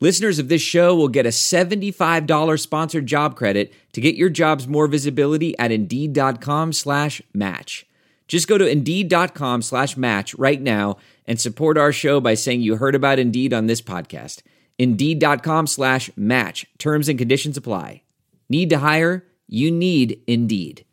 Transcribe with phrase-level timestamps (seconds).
[0.00, 4.66] Listeners of this show will get a $75 sponsored job credit to get your jobs
[4.66, 7.86] more visibility at Indeed.com slash match.
[8.26, 12.76] Just go to Indeed.com slash match right now and support our show by saying you
[12.76, 14.42] heard about Indeed on this podcast.
[14.78, 16.66] Indeed.com slash match.
[16.78, 18.02] Terms and conditions apply.
[18.48, 19.26] Need to hire?
[19.46, 20.84] You need Indeed.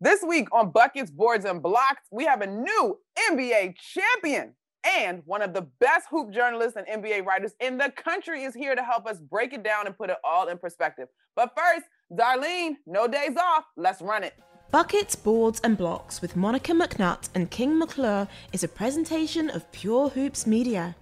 [0.00, 2.98] This week on Buckets, Boards, and Blocks, we have a new
[3.30, 4.54] NBA champion
[4.84, 8.74] and one of the best hoop journalists and NBA writers in the country is here
[8.74, 11.08] to help us break it down and put it all in perspective.
[11.36, 13.64] But first, Darlene, no days off.
[13.76, 14.34] Let's run it.
[14.70, 20.10] Buckets, Boards, and Blocks with Monica McNutt and King McClure is a presentation of Pure
[20.10, 20.96] Hoops Media.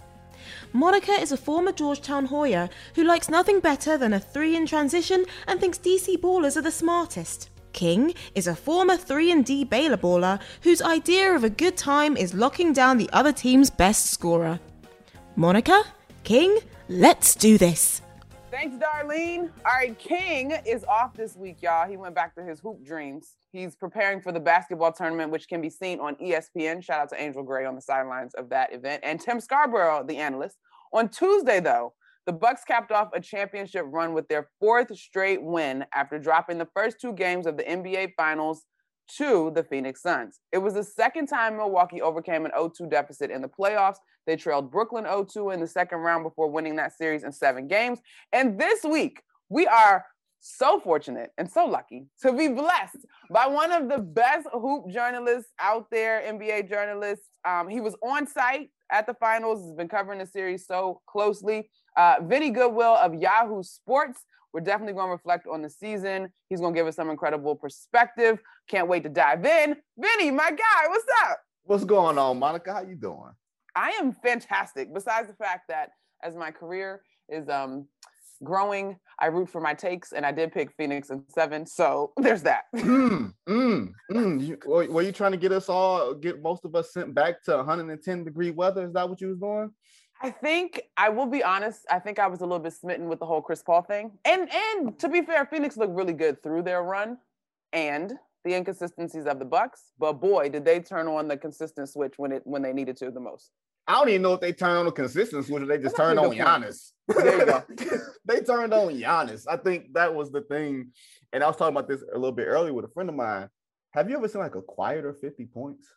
[0.72, 5.24] Monica is a former Georgetown Hoya who likes nothing better than a three in transition
[5.46, 7.50] and thinks DC ballers are the smartest.
[7.72, 12.16] King is a former 3 and D Baylor baller whose idea of a good time
[12.16, 14.60] is locking down the other team's best scorer.
[15.36, 15.82] Monica,
[16.24, 18.02] King, let's do this.
[18.50, 19.48] Thanks, Darlene.
[19.64, 21.88] All right, King is off this week, y'all.
[21.88, 23.36] He went back to his hoop dreams.
[23.52, 26.82] He's preparing for the basketball tournament, which can be seen on ESPN.
[26.82, 30.16] Shout out to Angel Gray on the sidelines of that event, and Tim Scarborough, the
[30.16, 30.56] analyst.
[30.92, 31.94] On Tuesday, though,
[32.26, 36.68] the Bucks capped off a championship run with their fourth straight win after dropping the
[36.74, 38.64] first two games of the NBA Finals
[39.16, 40.40] to the Phoenix Suns.
[40.52, 43.96] It was the second time Milwaukee overcame an 0-2 deficit in the playoffs.
[44.26, 47.98] They trailed Brooklyn 0-2 in the second round before winning that series in 7 games.
[48.32, 50.04] And this week, we are
[50.40, 55.52] so fortunate and so lucky to be blessed by one of the best hoop journalists
[55.60, 57.26] out there, NBA journalists.
[57.46, 61.70] Um, he was on site at the finals, has been covering the series so closely.
[61.96, 64.24] Uh, Vinnie Goodwill of Yahoo Sports.
[64.52, 66.32] We're definitely going to reflect on the season.
[66.48, 68.40] He's going to give us some incredible perspective.
[68.68, 69.76] Can't wait to dive in.
[69.96, 71.38] Vinnie, my guy, what's up?
[71.64, 72.72] What's going on, Monica?
[72.72, 73.30] How you doing?
[73.76, 74.92] I am fantastic.
[74.92, 75.90] Besides the fact that
[76.22, 77.86] as my career is um
[78.42, 81.66] growing, I root for my takes, and I did pick Phoenix in seven.
[81.66, 82.64] So there's that.
[82.74, 84.46] mm, mm, mm.
[84.46, 87.56] You, were you trying to get us all, get most of us sent back to
[87.58, 88.86] 110 degree weather?
[88.86, 89.70] Is that what you was doing?
[90.22, 91.86] I think I will be honest.
[91.90, 94.48] I think I was a little bit smitten with the whole Chris Paul thing, and
[94.52, 97.18] and to be fair, Phoenix looked really good through their run,
[97.72, 98.12] and
[98.44, 99.92] the inconsistencies of the Bucks.
[99.98, 103.10] But boy, did they turn on the consistent switch when it when they needed to
[103.10, 103.50] the most.
[103.86, 106.18] I don't even know if they turned on the consistent switch or they just turned
[106.18, 106.92] on Giannis.
[107.08, 107.64] There you go.
[108.24, 109.46] they turned on Giannis.
[109.48, 110.92] I think that was the thing.
[111.32, 113.48] And I was talking about this a little bit earlier with a friend of mine.
[113.92, 115.88] Have you ever seen like a quieter 50 points?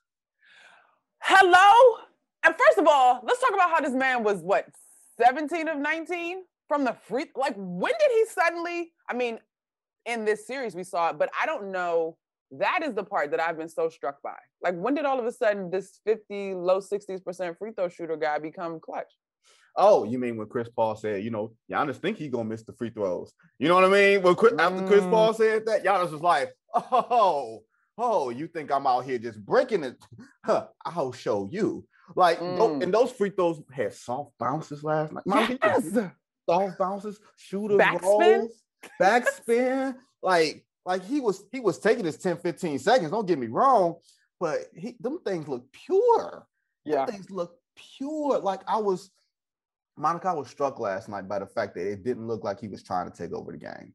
[1.22, 1.97] Hello?
[2.43, 4.67] And first of all, let's talk about how this man was what
[5.21, 7.25] 17 of 19 from the free.
[7.35, 8.93] Like, when did he suddenly?
[9.09, 9.39] I mean,
[10.05, 12.17] in this series we saw it, but I don't know.
[12.51, 14.35] That is the part that I've been so struck by.
[14.61, 18.17] Like, when did all of a sudden this 50, low 60s percent free throw shooter
[18.17, 19.11] guy become clutch?
[19.75, 22.73] Oh, you mean when Chris Paul said, you know, Giannis think he gonna miss the
[22.73, 23.33] free throws?
[23.57, 24.21] You know what I mean?
[24.21, 24.61] When Chris, mm.
[24.61, 25.37] after Chris Paul mm.
[25.37, 27.63] said that, Giannis was like, oh,
[27.97, 29.97] oh, you think I'm out here just breaking it?
[30.45, 31.85] Huh, I'll show you.
[32.15, 32.83] Like, mm.
[32.83, 35.57] and those free throws had soft bounces last night.
[35.63, 35.97] yes.
[36.49, 38.51] Soft bounces, shooter backspin, rolls,
[39.01, 39.95] backspin.
[40.21, 43.11] like, like he was he was taking his 10, 15 seconds.
[43.11, 43.95] Don't get me wrong,
[44.39, 46.45] but he, them things look pure.
[46.83, 47.55] Yeah, them things look
[47.97, 48.39] pure.
[48.39, 49.09] Like I was,
[49.97, 52.83] Monica was struck last night by the fact that it didn't look like he was
[52.83, 53.93] trying to take over the game.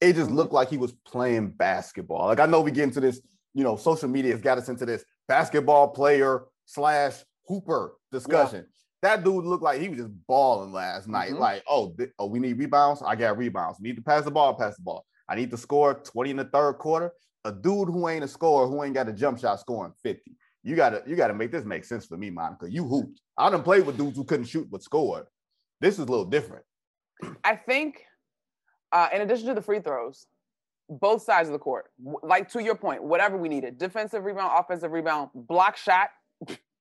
[0.00, 2.26] It just looked like he was playing basketball.
[2.26, 3.22] Like I know we get into this,
[3.54, 8.66] you know, social media has got us into this basketball player slash Hooper discussion.
[8.66, 8.74] Yeah.
[9.00, 11.30] That dude looked like he was just balling last night.
[11.30, 11.40] Mm-hmm.
[11.40, 13.02] Like, oh, th- oh, we need rebounds.
[13.02, 13.78] I got rebounds.
[13.80, 15.04] We need to pass the ball, pass the ball.
[15.28, 17.12] I need to score 20 in the third quarter.
[17.44, 20.36] A dude who ain't a scorer, who ain't got a jump shot scoring 50.
[20.64, 22.70] You gotta, you gotta make this make sense for me, Monica.
[22.70, 23.20] You hooped.
[23.36, 25.26] I done played with dudes who couldn't shoot but scored.
[25.80, 26.64] This is a little different.
[27.44, 28.02] I think,
[28.90, 30.26] uh, in addition to the free throws,
[30.88, 31.86] both sides of the court,
[32.22, 36.10] like to your point, whatever we needed, defensive rebound, offensive rebound, block shot,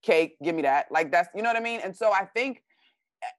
[0.03, 0.88] cake, give me that.
[0.91, 1.79] Like that's, you know what I mean?
[1.83, 2.61] And so I think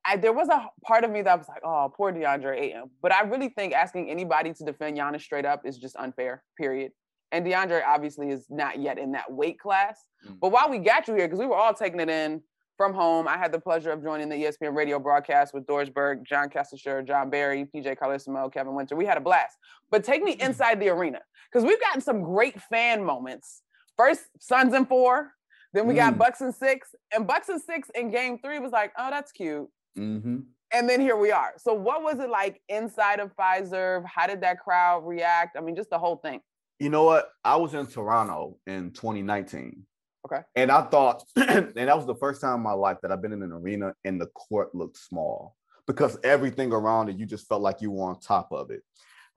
[0.04, 2.90] I, there was a part of me that was like, oh, poor DeAndre Ayton.
[3.00, 6.92] But I really think asking anybody to defend Giannis straight up is just unfair, period.
[7.30, 10.00] And DeAndre obviously is not yet in that weight class.
[10.26, 10.40] Mm.
[10.40, 12.42] But while we got you here, because we were all taking it in
[12.78, 13.28] from home.
[13.28, 17.04] I had the pleasure of joining the ESPN radio broadcast with Doris Burke, John Kestecher,
[17.04, 18.94] Jon Barry, PJ Carlesimo, Kevin Winter.
[18.94, 19.58] We had a blast.
[19.90, 21.18] But take me inside the arena
[21.52, 23.62] because we've gotten some great fan moments.
[23.96, 25.32] First, Suns and four.
[25.72, 26.18] Then we got Mm.
[26.18, 26.94] Bucks and six.
[27.14, 29.68] And Bucks and six in game three was like, oh, that's cute.
[29.96, 30.38] Mm-hmm.
[30.72, 31.54] And then here we are.
[31.58, 34.04] So, what was it like inside of Fiserv?
[34.06, 35.56] How did that crowd react?
[35.56, 36.40] I mean, just the whole thing.
[36.78, 37.30] You know what?
[37.44, 39.84] I was in Toronto in 2019.
[40.26, 40.42] Okay.
[40.56, 43.32] And I thought, and that was the first time in my life that I've been
[43.32, 45.56] in an arena and the court looked small
[45.86, 48.82] because everything around it, you just felt like you were on top of it.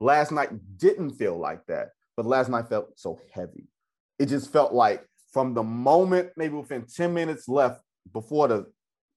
[0.00, 3.68] Last night didn't feel like that, but last night felt so heavy.
[4.18, 7.80] It just felt like from the moment, maybe within 10 minutes left
[8.12, 8.66] before the,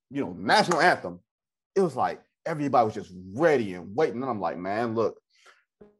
[0.10, 1.20] you know, national anthem,
[1.76, 4.22] it was like everybody was just ready and waiting.
[4.22, 5.20] And I'm like, man, look,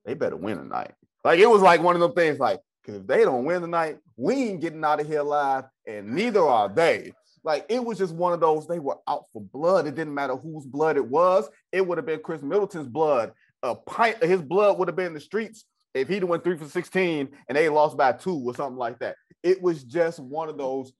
[0.06, 0.94] they better win tonight.
[1.24, 3.98] Like it was like one of them things like, because if they don't win tonight,
[4.16, 7.14] we ain't getting out of here alive, and neither are they.
[7.44, 9.88] Like it was just one of those, they were out for blood.
[9.88, 11.50] It didn't matter whose blood it was.
[11.72, 13.34] It would have been Khris Middleton's blood.
[13.64, 16.58] A pint of his blood would have been in the streets if he'd went three
[16.58, 19.16] for 16 and they lost by two or something like that.
[19.42, 20.92] It was just one of those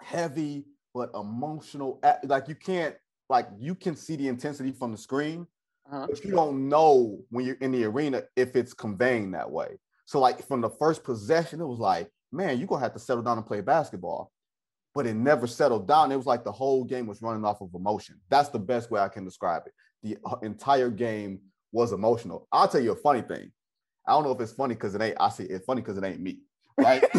[0.00, 0.64] heavy
[0.94, 2.94] but emotional, like you can't,
[3.28, 5.46] like you can see the intensity from the screen,
[5.90, 6.06] Uh-huh.
[6.08, 9.76] but you don't know when you're in the arena if it's conveying that way.
[10.06, 13.22] So like from the first possession, it was like, man, you're gonna have to settle
[13.24, 14.30] down and play basketball.
[14.94, 16.12] But it never settled down.
[16.12, 18.20] It was like the whole game was running off of emotion.
[18.30, 19.72] That's the best way I can describe it.
[20.04, 21.40] The uh, entire game
[21.72, 22.46] was emotional.
[22.52, 23.50] I'll tell you a funny thing.
[24.06, 25.16] I don't know if it's funny because it ain't.
[25.20, 26.40] I say it's funny because it ain't me.
[26.78, 27.02] Right?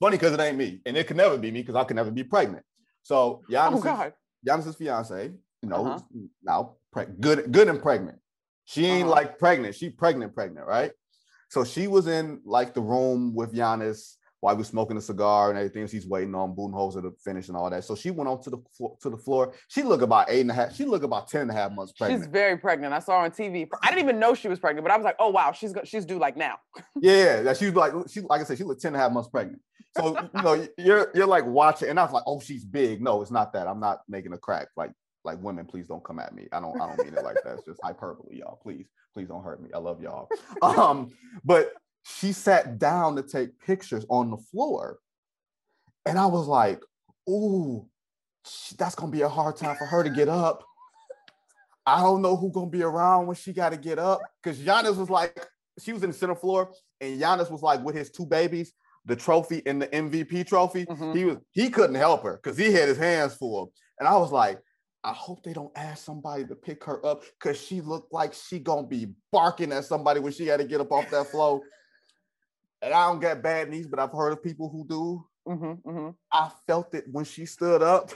[0.00, 2.10] funny because it ain't me, and it can never be me because I can never
[2.10, 2.64] be pregnant.
[3.02, 4.12] So Giannis, Oh.
[4.46, 5.32] Giannis's fiance,
[5.62, 6.00] you know, Uh-huh.
[6.42, 8.18] now preg- good, good and pregnant.
[8.64, 9.14] She ain't Uh-huh.
[9.14, 9.74] like pregnant.
[9.74, 10.92] She pregnant, pregnant, right?
[11.48, 15.58] So she was in like the room with Giannis while was smoking a cigar and
[15.58, 15.86] everything.
[15.86, 17.84] She's waiting on Budenholzer to finish and all that.
[17.84, 19.54] So she went on to the floor, to the floor.
[19.68, 20.74] She looked about eight and a half.
[20.74, 22.22] She looked about 10 and a half months pregnant.
[22.22, 22.94] She's very pregnant.
[22.94, 23.68] I saw her on TV.
[23.82, 25.84] I didn't even know she was pregnant, but I was like, oh wow, she's go-
[25.84, 26.58] she's due like now.
[27.02, 29.28] Yeah, that she's like she like I said, she looked 10 and a half months
[29.28, 29.60] pregnant.
[29.96, 33.02] So you know, you're you're like watching, and I was like, oh, she's big.
[33.02, 33.66] No, it's not that.
[33.66, 34.68] I'm not making a crack.
[34.76, 34.92] Like,
[35.24, 36.46] like women, please don't come at me.
[36.52, 37.54] I don't I don't mean it like that.
[37.54, 38.60] It's just hyperbole, y'all.
[38.62, 39.70] Please, please don't hurt me.
[39.74, 40.28] I love y'all.
[40.62, 41.10] Um,
[41.44, 41.72] but
[42.04, 44.98] she sat down to take pictures on the floor.
[46.06, 46.82] And I was like,
[47.28, 47.86] ooh,
[48.78, 50.64] that's gonna be a hard time for her to get up.
[51.86, 54.96] I don't know who gonna be around when she got to get up because Giannis
[54.96, 55.46] was like,
[55.78, 58.72] she was in the center floor, and Giannis was like with his two babies,
[59.06, 60.86] the trophy and the MVP trophy.
[60.86, 61.16] Mhm.
[61.16, 64.30] He was he couldn't help her because he had his hands full, and I was
[64.30, 64.60] like,
[65.02, 68.58] I hope they don't ask somebody to pick her up because she looked like she
[68.58, 71.62] gonna be barking at somebody when she had to get up off that floor.
[72.82, 75.26] And I don't get bad knees, but I've heard of people who do.
[75.48, 76.08] Mm-hmm, mm-hmm.
[76.32, 78.10] I felt it when she stood up.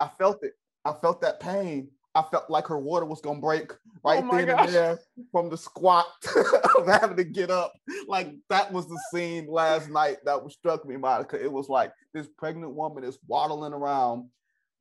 [0.00, 0.52] I felt it.
[0.84, 1.88] I felt that pain.
[2.14, 3.72] I felt like her water was gonna break
[4.04, 4.66] right Oh then gosh.
[4.66, 4.98] and there
[5.30, 6.06] from the squat
[6.76, 7.72] of having to get up.
[8.06, 11.42] Like that was the scene last night that was struck me, Monica.
[11.42, 14.28] It was like this pregnant woman is waddling around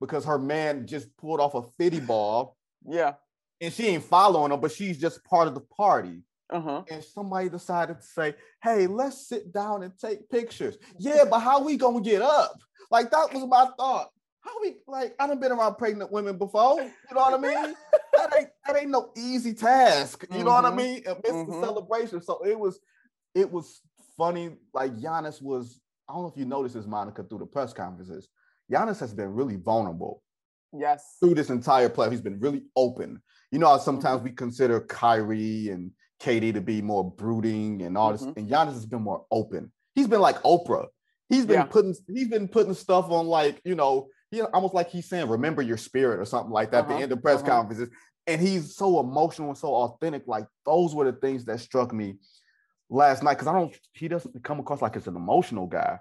[0.02, 3.14] because her man just pulled off a fitty ball Yeah.
[3.62, 6.84] and she ain't following him, but she's just part of the party Uh-huh.
[6.90, 11.64] and somebody decided to say, "Hey, let's sit down and take pictures." Yeah, but how
[11.64, 12.54] we gonna get up?
[12.90, 14.10] Like that was my thought.
[14.42, 15.16] How we like?
[15.20, 16.82] I done been around pregnant women before.
[16.82, 17.76] You know what I mean?
[18.14, 20.26] that ain't that ain't no easy task.
[20.32, 20.76] You know what I Mhm.
[20.76, 21.04] mean?
[21.08, 21.46] Amidst Mhm.
[21.48, 22.80] the celebration, so it was
[23.34, 23.82] it was
[24.18, 24.58] funny.
[24.74, 25.80] Like Giannis was.
[26.10, 28.28] I don't know if you noticed this, Monica, through the press conferences.
[28.70, 30.22] Giannis has been really vulnerable
[30.74, 31.16] Yes.
[31.22, 32.10] through this entire play.
[32.10, 33.22] He's been really open.
[33.52, 38.12] You know how sometimes we consider Kyrie and KD to be more brooding and all
[38.12, 38.38] this, Mhm.
[38.38, 39.72] and Giannis has been more open.
[39.96, 40.88] He's been like Oprah.
[41.30, 41.66] He's been Yeah.
[41.66, 45.62] putting he's been putting stuff on like you know he almost like he's saying remember
[45.62, 47.50] your spirit or something like that at Uh-huh, the end of press uh-huh.
[47.52, 47.90] conferences.
[48.28, 50.28] And he's so emotional and so authentic.
[50.28, 52.18] Like those were the things that struck me
[52.90, 56.00] last night because I don't he doesn't come across like it's an emotional guy,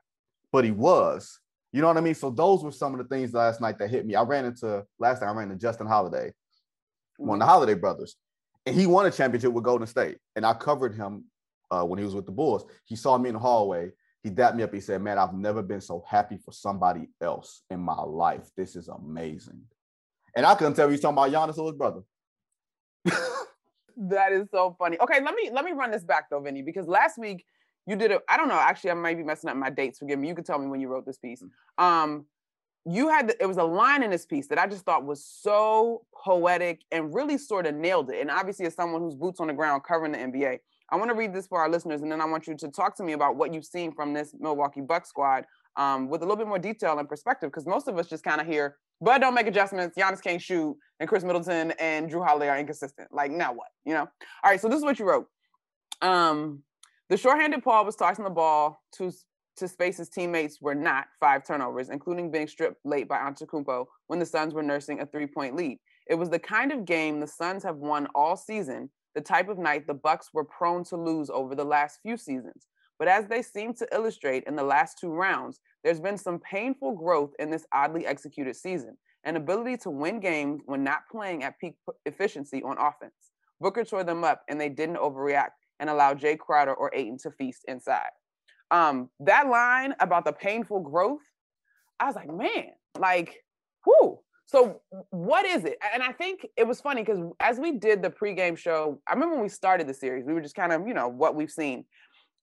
[0.52, 1.38] but he was.
[1.72, 2.14] You know what I mean?
[2.16, 4.16] So those were some of the things last night that hit me.
[4.16, 6.32] I ran into last night I ran into Justin Holiday,
[7.16, 8.16] one of the Holiday brothers,
[8.70, 10.18] and he won a championship with Golden State.
[10.36, 11.24] And I covered him
[11.70, 12.64] uh, when he was with the Bulls.
[12.84, 13.90] He saw me in the hallway.
[14.22, 14.72] He dapped me up.
[14.72, 18.48] He said, "Man, I've never been so happy for somebody else in my life.
[18.56, 19.62] This is amazing."
[20.36, 22.02] And I couldn't tell you he's talking about Giannis or his brother.
[24.00, 24.96] That is so funny.
[24.98, 27.44] Okay, let me let me run this back though, Vinnie, because last week
[27.86, 29.98] you did a I don't know, actually I might be messing up my dates.
[29.98, 30.28] Forgive me.
[30.28, 31.44] You could tell me when you wrote this piece.
[31.76, 32.24] Um
[32.86, 35.24] you had the, it was a line in this piece that I just thought was
[35.24, 38.20] so poetic and really sort of nailed it.
[38.20, 40.58] And obviously as someone who's boots on the ground covering the NBA,
[40.92, 42.96] I want to read this for our listeners and then I want you to talk
[42.96, 45.44] to me about what you've seen from this Milwaukee Bucks squad
[45.76, 48.40] um, with a little bit more detail and perspective because most of us just kind
[48.40, 49.96] of hear, but don't make adjustments.
[49.96, 53.08] Giannis can't shoot, and Khris Middleton and Jrue Holiday are inconsistent.
[53.12, 53.68] Like now what?
[53.84, 54.08] You know?
[54.44, 54.60] All right.
[54.60, 55.26] So this is what you wrote.
[56.02, 56.62] Um,
[57.08, 59.12] the shorthanded Paul was tossing the ball to
[59.60, 64.26] to Space's teammates were not five turnovers, including being stripped late by Antetokounmpo when the
[64.26, 65.78] Suns were nursing a three-point lead.
[66.08, 69.58] It was the kind of game the Suns have won all season, the type of
[69.58, 72.66] night the Bucks were prone to lose over the last few seasons.
[72.98, 76.92] But as they seem to illustrate in the last two rounds, there's been some painful
[76.92, 81.58] growth in this oddly executed season, an ability to win games when not playing at
[81.58, 81.76] peak
[82.06, 83.32] efficiency on offense.
[83.60, 85.50] Booker tore them up and they didn't overreact
[85.80, 88.10] and allow Jae Crowder or Ayton to feast inside.
[88.70, 91.20] Um, that line about the painful growth,
[91.98, 93.44] I was like, man, like,
[93.86, 94.20] whoo.
[94.46, 95.78] So what is it?
[95.94, 99.36] And I think it was funny because as we did the pregame show, I remember
[99.36, 101.84] when we started the series, we were just kind of, you know, what we've seen.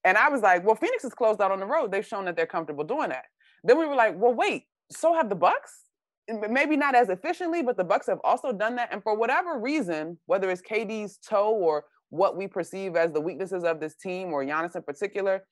[0.06, 1.92] And I was like, well, Phoenix is closed out on the road.
[1.92, 3.26] They've shown that they're comfortable doing that.
[3.64, 5.84] Then we were like, well, wait, so have the Bucks?
[6.50, 8.90] Maybe not as efficiently, but the Bucks have also done that.
[8.94, 13.66] And for whatever reason, whether it's KD's toe or what we perceive as the weaknesses
[13.66, 15.44] of this team or Giannis in particular,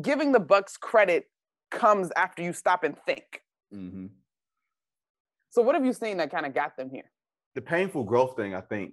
[0.00, 1.26] giving the Bucks credit
[1.70, 3.42] comes after you stop and think.
[3.74, 4.06] Mm-hmm.
[5.50, 7.10] So what have you seen that kind of got them here?
[7.54, 8.92] The painful growth thing, I think,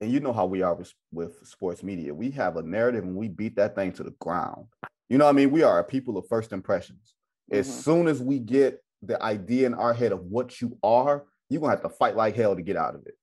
[0.00, 2.14] and you know how we are with, with sports media.
[2.14, 4.66] We have a narrative and we beat that thing to the ground.
[5.08, 5.50] You know what I mean?
[5.50, 7.14] We are a people of first impressions.
[7.50, 7.80] As mm-hmm.
[7.80, 11.72] soon as we get the idea in our head of what you are, you're gonna
[11.72, 13.14] have to fight like hell to get out of it.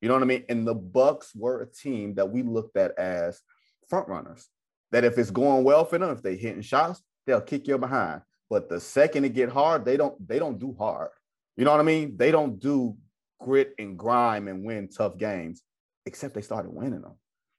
[0.00, 0.44] You know what I mean?
[0.48, 3.40] And the Bucks were a team that we looked at as
[3.88, 4.48] front runners.
[4.94, 8.20] That if it's going well for them, if they're hitting shots, they'll kick you behind.
[8.48, 11.08] But the second it get hard, they don't they don't do hard.
[11.56, 12.16] You know what I mean?
[12.16, 12.96] They don't do
[13.40, 15.62] grit and grime and win tough games,
[16.06, 17.18] except they started winning them.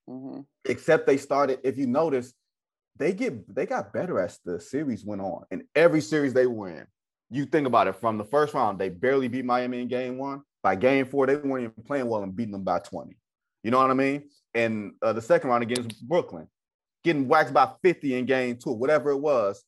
[0.09, 0.39] Mm-hmm.
[0.63, 2.33] Except they started, if you notice,
[2.95, 5.43] they get they got better as the series went on.
[5.51, 6.87] And every series they win,
[7.29, 10.41] you think about it from the first round, they barely beat Miami in game one.
[10.63, 13.17] By game four, they weren't even playing well and beating them by 20.
[13.61, 14.29] You know what I mean?
[14.53, 16.47] And uh, the second round against Brooklyn,
[17.05, 19.63] getting waxed by 50 in game two, whatever it was,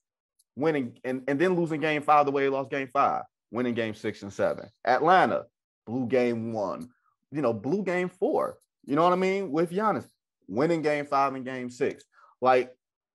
[0.56, 3.94] winning and, and then losing game five the way he lost game five, winning game
[3.94, 4.68] six and seven.
[4.84, 5.46] Atlanta,
[5.86, 6.90] blue game one,
[7.32, 8.58] you know, blue game four.
[8.86, 9.52] You know what I mean?
[9.52, 10.08] With Giannis,
[10.48, 12.04] winning game five and game six.
[12.42, 12.72] Like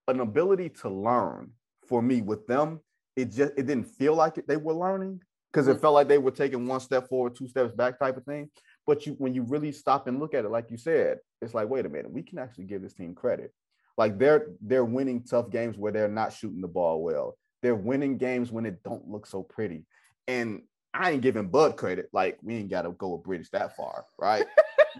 [0.07, 1.51] an ability to learn
[1.89, 2.81] for me with them,
[3.17, 5.21] it just it didn't feel like it, they were learning
[5.53, 5.81] because it mm.
[5.81, 8.51] felt like they were taking one step forward, two steps back type of thing.
[8.87, 11.69] But you when you really stop and look at it, like you said, it's like,
[11.69, 13.53] wait a minute, we can actually give this team credit.
[13.97, 17.37] Like they're they're winning tough games where they're not shooting the ball well.
[17.63, 19.85] They're winning games when it don't look so pretty.
[20.27, 20.63] And
[20.95, 22.09] I ain't giving Bud credit.
[22.13, 24.47] Like we ain't got to go with British that far, right?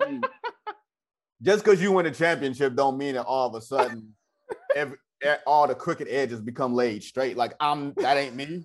[1.43, 4.15] Just because you win a championship don't mean that all of a sudden
[4.77, 4.97] every
[5.47, 7.37] all the crooked edges become laid straight.
[7.37, 8.65] Like I'm that ain't me.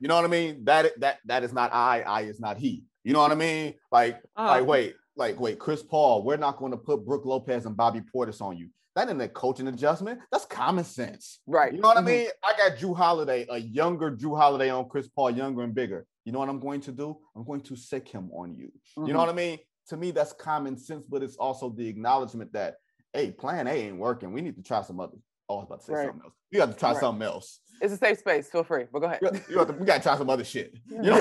[0.00, 0.64] You know what I mean?
[0.64, 2.02] That that that is not I.
[2.02, 2.84] I is not he.
[3.04, 3.74] You know what I mean?
[3.90, 6.22] Like uh, like wait like wait Chris Paul.
[6.24, 8.68] We're not going to put Brook Lopez and Bobby Portis on you.
[8.94, 10.20] That isn't a coaching adjustment.
[10.30, 11.40] That's common sense.
[11.46, 11.72] Right.
[11.72, 12.06] You know what mm-hmm.
[12.06, 12.26] I mean?
[12.44, 16.06] I got Jrue Holiday, a younger Jrue Holiday on Chris Paul, younger and bigger.
[16.24, 17.18] You know what I'm going to do?
[17.36, 18.66] I'm going to sick him on you.
[18.66, 19.06] Mm-hmm.
[19.06, 19.26] You know mm-hmm.
[19.26, 19.58] what I mean?
[19.88, 22.76] To me, that's common sense, but it's also the acknowledgement that,
[23.12, 24.32] hey, plan A ain't working.
[24.32, 25.16] We need to try some other.
[25.48, 26.06] Oh, I was about to say right.
[26.06, 26.34] something else.
[26.50, 27.00] You got to try right.
[27.00, 27.60] something else.
[27.82, 28.48] It's a safe space.
[28.48, 29.18] Feel free, but go ahead.
[29.20, 30.74] You, you to, we got to try some other shit.
[30.88, 31.16] You know,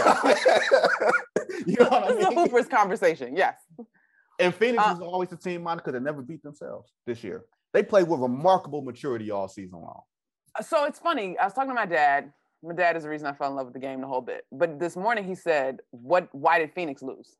[1.65, 2.17] you know what I mean?
[2.19, 3.35] This is a Hoopers conversation.
[3.35, 3.55] Yes.
[4.39, 7.43] And Phoenix uh, was always the team, Monica, that never beat themselves this year.
[7.73, 10.01] They played with remarkable maturity all season long.
[10.61, 11.37] So it's funny.
[11.37, 12.31] I was talking to my dad.
[12.61, 14.45] My dad is the reason I fell in love with the game the whole bit.
[14.51, 16.29] But this morning he said, "What?
[16.31, 17.35] Why did Phoenix lose?"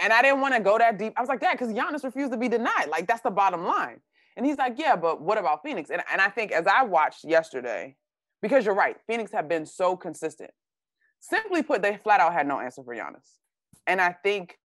[0.00, 1.14] And I didn't want to go that deep.
[1.16, 2.88] I was like, "Dad, because Giannis refused to be denied.
[2.88, 4.00] Like that's the bottom line."
[4.36, 7.24] And he's like, "Yeah, but what about Phoenix?" And and I think as I watched
[7.24, 7.96] yesterday,
[8.42, 10.50] because you're right, Phoenix have been so consistent.
[11.20, 13.38] Simply put, they flat out had no answer for Giannis.
[13.86, 14.58] And I think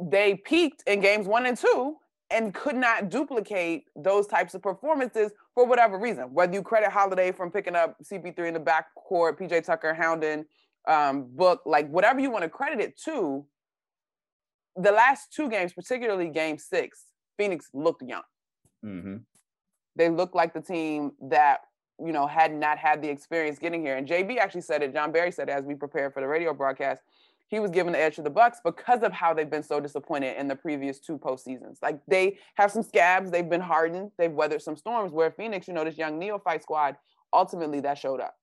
[0.00, 1.96] they peaked in games one and two
[2.30, 6.32] and could not duplicate those types of performances for whatever reason.
[6.32, 10.44] Whether you credit Holiday from picking up CP3 in the backcourt, PJ Tucker, Houndon,
[10.88, 13.44] um, Book, like whatever you want to credit it to,
[14.76, 17.04] the last two games, particularly game six,
[17.38, 18.22] Phoenix looked young.
[18.84, 19.16] Mm-hmm.
[19.94, 21.60] They looked like the team that
[22.04, 23.96] you know had not had the experience getting here.
[23.96, 24.92] And JB actually said it.
[24.92, 27.02] Jon Barry said it as we prepared for the radio broadcast
[27.48, 30.36] he was given the edge to the Bucks because of how they've been so disappointed
[30.36, 31.76] in the previous two postseasons.
[31.82, 35.12] Like they have some scabs, they've been hardened, they've weathered some storms.
[35.12, 36.96] Where Phoenix, you know, this young neophyte squad,
[37.32, 38.34] ultimately that showed up.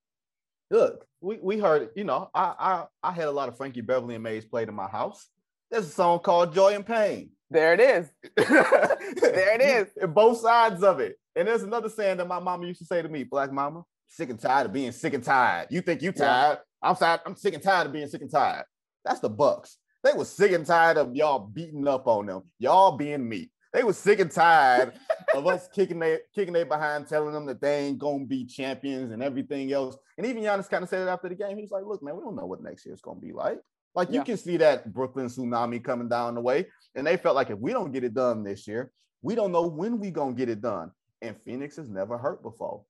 [0.72, 4.15] Look, we, we heard, you know, I, I I had a lot of Frankie Beverly
[4.15, 5.27] and Maze played in my house.
[5.69, 7.31] There's a song called Joy and Pain.
[7.50, 8.10] There it is.
[8.36, 9.88] there it is.
[10.01, 11.19] And both sides of it.
[11.36, 14.29] And there's another saying that my mama used to say to me, Black Mama, sick
[14.29, 15.67] and tired of being sick and tired.
[15.72, 16.60] You think you tired?
[16.60, 16.89] Yeah.
[16.89, 17.22] I'm tired.
[17.25, 18.65] I'm sick and tired of being sick and tired.
[19.05, 19.77] That's the Bucks.
[20.03, 22.43] They were sick and tired of y'all beating up on them.
[22.60, 23.51] Y'all being meat.
[23.74, 24.93] They were sick and tired
[25.33, 29.12] of us kicking their kicking their behind, telling them that they ain't gonna be champions
[29.12, 29.98] and everything else.
[30.17, 31.57] And even Giannis kind of said it after the game.
[31.57, 33.60] He's like, "Look, man, we don't know what next year's gonna be like.
[33.95, 34.19] Like yeah.
[34.19, 37.57] you can see that Brooklyn tsunami coming down the way, and they felt like if
[37.57, 38.91] we don't get it done this year,
[39.22, 40.91] we don't know when we gonna get it done.
[41.22, 42.83] And Phoenix has never hurt before.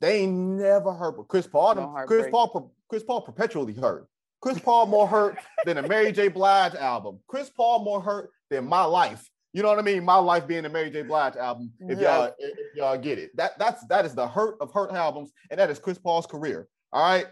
[0.00, 4.06] They ain't never hurt, but Chris Paul, no Chris Paul, Chris Paul perpetually hurt.
[4.40, 6.28] Chris Paul more hurt than a Mary J.
[6.28, 7.18] Blige album.
[7.26, 9.28] Chris Paul more hurt than my life.
[9.52, 10.04] You know what I mean?
[10.04, 11.02] My life being a Mary J.
[11.02, 11.72] Blige album.
[11.80, 12.16] If yeah.
[12.16, 15.58] y'all if y'all get it, that that's that is the hurt of hurt albums, and
[15.58, 16.68] that is Chris Paul's career.
[16.92, 17.26] All right,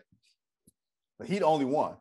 [1.19, 1.95] but he the only one.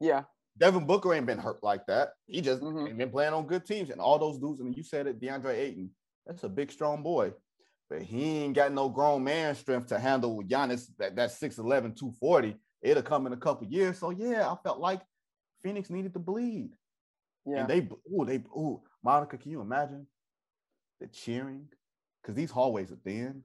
[0.00, 0.24] Yeah.
[0.58, 2.10] Devin Booker ain't been hurt like that.
[2.26, 2.88] He just mm-hmm.
[2.88, 4.60] ain't been playing on good teams, and all those dudes.
[4.60, 5.90] I mean, you said it, DeAndre Ayton.
[6.26, 7.32] That's a big, strong boy
[7.90, 12.56] but he ain't got no grown man strength to handle Giannis that that 6'11, 240.
[12.82, 13.98] It'll come in a couple years.
[13.98, 15.00] So yeah, I felt like
[15.62, 16.70] Phoenix needed to bleed.
[17.46, 17.60] Yeah.
[17.60, 20.06] And they oh, they oh, Monica, can you imagine
[21.00, 21.66] the cheering?
[22.22, 23.42] Because these hallways are thin.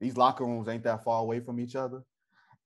[0.00, 2.02] These locker rooms ain't that far away from each other.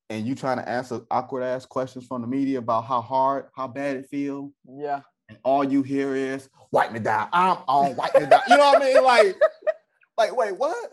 [0.09, 3.69] And you trying to answer awkward ass questions from the media about how hard, how
[3.69, 4.53] bad it feels.
[4.67, 5.01] Yeah.
[5.29, 7.29] And all you hear is wipe me down.
[7.33, 8.41] I'm on wipe me down.
[8.49, 9.03] You know what I mean?
[9.03, 9.37] Like
[10.17, 10.93] like, wait, what?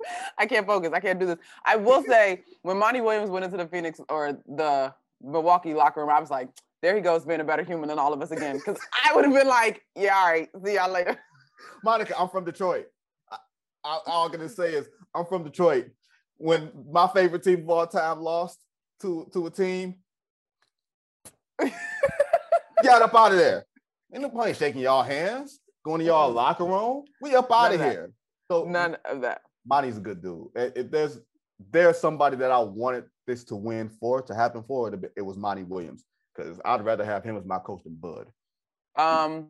[0.38, 0.90] I can't focus.
[0.92, 1.38] I can't do this.
[1.64, 6.10] I will say, when Monty Williams went into the Phoenix or the Milwaukee locker room,
[6.10, 6.48] I was like,
[6.82, 8.56] there he goes, being a better human than all of us again.
[8.56, 11.18] Because I would have been like, yeah, all right, see y'all later.
[11.84, 12.86] Monica, I'm from Detroit.
[13.30, 13.36] I,
[13.84, 15.86] I, all I'm gonna say is I'm from Detroit.
[16.36, 18.58] When my favorite team of all time lost
[19.00, 19.96] to to a team,
[22.82, 23.64] got up out of there.
[24.12, 27.04] Ain't no point shaking y'all hands, going to y'all locker room.
[27.20, 28.12] We up out of here.
[28.50, 29.42] So none of that.
[29.66, 30.48] Monty's a good dude.
[30.54, 31.18] If there's
[31.70, 35.62] there's somebody that I wanted this to win for to happen for, it was Monty
[35.62, 36.04] Williams
[36.34, 38.26] because I'd rather have him as my coach than Bud.
[38.96, 39.48] Um.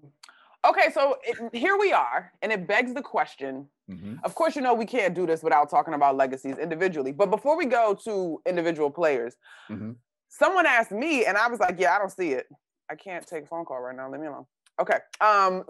[0.65, 3.69] Okay, so it, here we are, and it begs the question.
[3.89, 4.15] Mm-hmm.
[4.25, 7.13] Of course, you know we can't do this without talking about legacies individually.
[7.13, 9.37] But before we go to individual players,
[9.71, 9.93] mm-hmm.
[10.29, 12.47] someone asked me, and I was like, "Yeah, I don't see it.
[12.91, 14.11] I can't take a phone call right now.
[14.11, 14.47] Leave me alone."
[14.81, 14.99] Okay.
[15.21, 15.65] Um.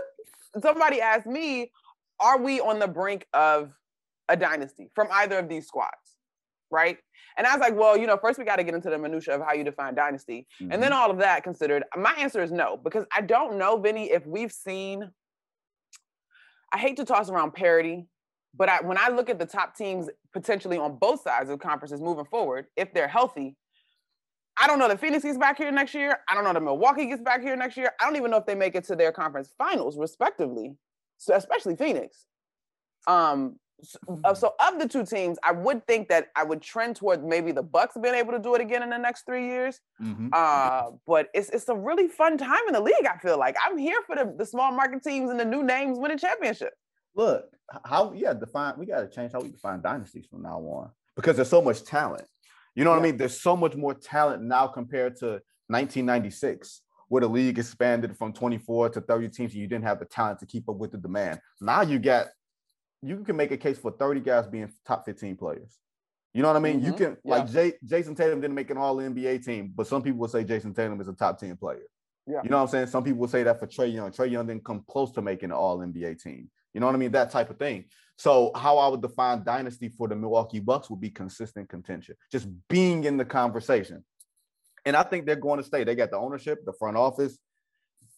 [0.62, 1.72] somebody asked me,
[2.20, 3.72] "Are we on the brink of
[4.28, 6.16] a dynasty from either of these squads,
[6.70, 6.98] right?
[7.36, 9.34] And I was like, well, you know, first we got to get into the minutia
[9.34, 10.72] of how you define dynasty, mm-hmm.
[10.72, 11.00] and then mm-hmm.
[11.00, 11.84] all of that considered.
[11.96, 15.10] My answer is no because I don't know, Vinnie, if we've seen.
[16.72, 18.08] I hate to toss around parity,
[18.54, 22.00] but I, when I look at the top teams potentially on both sides of conferences
[22.00, 23.56] moving forward, if they're healthy,
[24.58, 26.18] I don't know the Phoenix gets back here next year.
[26.28, 27.92] I don't know the Milwaukee gets back here next year.
[28.00, 30.74] I don't even know if they make it to their conference finals, respectively.
[31.18, 32.24] So especially Phoenix.
[33.06, 33.58] Um,
[34.24, 37.52] uh, so of the two teams, I would think that I would trend toward maybe
[37.52, 39.80] the Bucks being able to do it again in the next three years.
[40.02, 40.28] Mm-hmm.
[40.32, 43.06] Uh, but it's it's a really fun time in the league.
[43.08, 45.98] I feel like I'm here for the, the small market teams and the new names
[45.98, 46.76] winning championships.
[47.14, 47.44] Look,
[47.84, 51.36] how yeah, define we got to change how we define dynasties from now on because
[51.36, 52.24] there's so much talent.
[52.74, 53.02] You know what yeah.
[53.02, 53.16] I mean?
[53.16, 58.90] There's so much more talent now compared to 1996 where the league expanded from 24
[58.90, 61.40] to 30 teams and you didn't have the talent to keep up with the demand.
[61.60, 62.26] Now you got
[63.02, 65.78] you can make a case for 30 guys being top 15 players.
[66.34, 66.78] You know what I mean?
[66.78, 66.86] Mm-hmm.
[66.86, 67.36] You can yeah.
[67.36, 70.44] like Jay, Jayson Tatum didn't make an all NBA team, but some people will say
[70.44, 71.86] Jayson Tatum is a top 10 player.
[72.26, 72.40] Yeah.
[72.42, 72.86] You know what I'm saying?
[72.88, 74.10] Some people will say that for Trae Young.
[74.10, 76.50] Trae Young didn't come close to making an all NBA team.
[76.74, 77.12] You know what I mean?
[77.12, 77.84] That type of thing.
[78.18, 82.48] So how I would define dynasty for the Milwaukee Bucks would be consistent contention, just
[82.68, 84.04] being in the conversation.
[84.84, 85.84] And I think they're going to stay.
[85.84, 87.38] They got the ownership, the front office,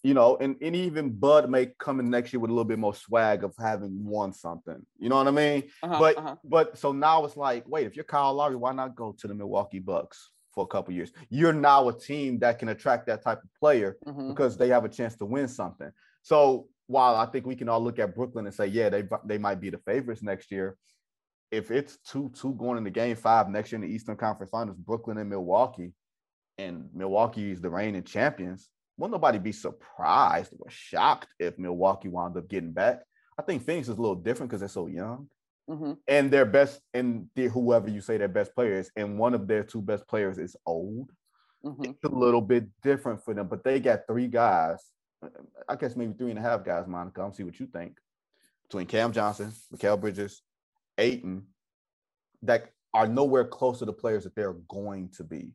[0.03, 2.79] you know, and, and even Bud may come in next year with a little bit
[2.79, 4.85] more swag of having won something.
[4.99, 5.65] You know what I mean?
[5.83, 6.37] Uh-huh, but uh-huh.
[6.45, 9.35] but so now it's like, wait, if you're Kyle Lowry, why not go to the
[9.35, 11.11] Milwaukee Bucks for a couple years?
[11.31, 14.29] You're now a team that can attract that type of player mm-hmm.
[14.29, 15.91] because they have a chance to win something.
[16.23, 19.39] So while I think we can all look at Brooklyn and say, yeah, they they
[19.39, 20.77] might be the favorites next year.
[21.51, 24.77] If it's two two going into game five next year in the Eastern Conference Finals,
[24.77, 25.93] Brooklyn and Milwaukee,
[26.57, 32.37] and Milwaukee is the reigning champions will nobody be surprised or shocked if Milwaukee wound
[32.37, 33.01] up getting back?
[33.39, 35.29] I think Phoenix is a little different because they're so young.
[35.71, 35.93] Mm-hmm.
[36.09, 39.83] And their best, and whoever you say their best players, and one of their two
[39.83, 41.11] best players is old.
[41.65, 41.85] Mm-hmm.
[41.85, 44.83] It's a little bit different for them, but they got three guys.
[45.69, 47.21] I guess maybe three and a half guys, Monica.
[47.21, 47.99] I'll see what you think.
[48.69, 50.43] Between Cam Johnson, Mikal Bridges,
[50.97, 51.47] Ayton,
[52.43, 55.55] that are nowhere close to the players that they're going to be.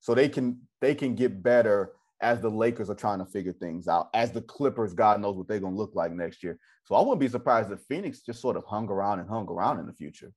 [0.00, 3.88] So they can they can get better as the Lakers are trying to figure things
[3.88, 6.58] out, as the Clippers, God knows what they're going to look like next year.
[6.84, 9.80] So I wouldn't be surprised if Phoenix just sort of hung around and hung around
[9.80, 10.32] in the future.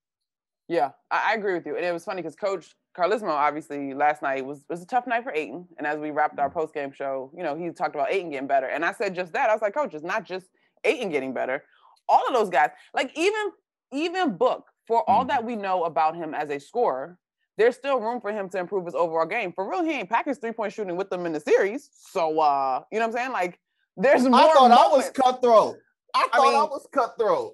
[0.67, 1.75] Yeah, I, I agree with you.
[1.77, 5.23] And it was funny because Coach Carlesimo obviously last night was was a tough night
[5.23, 5.67] for Ayton.
[5.77, 8.47] And as we wrapped our post game show, you know, he talked about Ayton getting
[8.47, 8.67] better.
[8.67, 9.49] And I said just that.
[9.49, 10.47] I was like, Coach, it's not just
[10.83, 11.63] Ayton getting better.
[12.07, 13.51] All of those guys, like even
[13.91, 15.29] even Book, for all Mhm.
[15.29, 17.17] that we know about him as a scorer,
[17.59, 19.51] there's still room for him to improve his overall game.
[19.53, 21.89] For real, he ain't packaged three point shooting with them in the series.
[21.93, 23.31] So uh, you know what I'm saying?
[23.33, 23.59] Like
[23.97, 24.39] there's more.
[24.39, 25.75] I thought I was cutthroat.
[26.15, 27.53] I I thought I, mean- was cutthroat.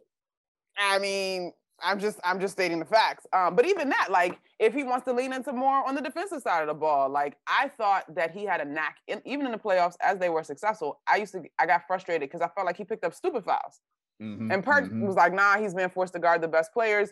[0.78, 3.26] I mean, I'm just I'm just stating the facts.
[3.34, 6.42] Um, but even that, like, if he wants to lean into more on the defensive
[6.42, 9.52] side of the ball, like I thought that he had a knack, in, even in
[9.52, 11.00] the playoffs as they were successful.
[11.08, 13.80] I used to I got frustrated because I felt like he picked up stupid fouls,
[14.22, 15.02] Mhm, and Perk mhm.
[15.08, 17.10] was like, "Nah, he's been forced to guard the best players."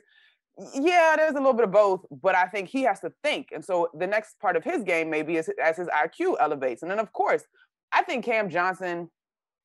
[0.76, 3.66] Yeah, there's a little bit of both, but I think he has to think, and
[3.66, 7.00] so the next part of his game maybe is as his IQ elevates, and then
[7.00, 7.44] of course,
[7.92, 9.10] I think Cam Johnson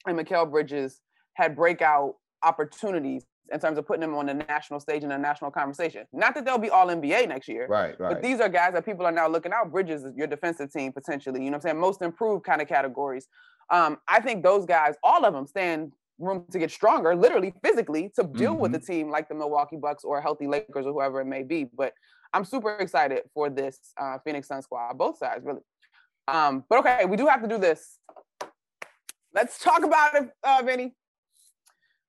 [0.07, 1.01] and Mikal Bridges
[1.35, 5.51] had breakout opportunities in terms of putting them on the national stage in a national
[5.51, 6.05] conversation.
[6.13, 8.15] Not that they'll be all NBA next year, right, right.
[8.15, 9.71] but these are guys that people are now looking out.
[9.71, 11.81] Bridges is your defensive team potentially, you know what I'm saying?
[11.81, 13.29] Most improved kind of categories.
[13.71, 18.11] Um, I think those guys, all of them stand room to get stronger, literally physically,
[18.17, 21.27] to deal with a team like the Milwaukee Bucks or healthy Lakers or whoever it
[21.27, 21.67] may be.
[21.77, 21.93] But
[22.33, 25.63] I'm super excited for this uh, Phoenix Sun squad, both sides really.
[26.27, 27.99] Um, but okay, we do have to do this.
[29.35, 30.95] Let's talk about it, uh, Vinnie.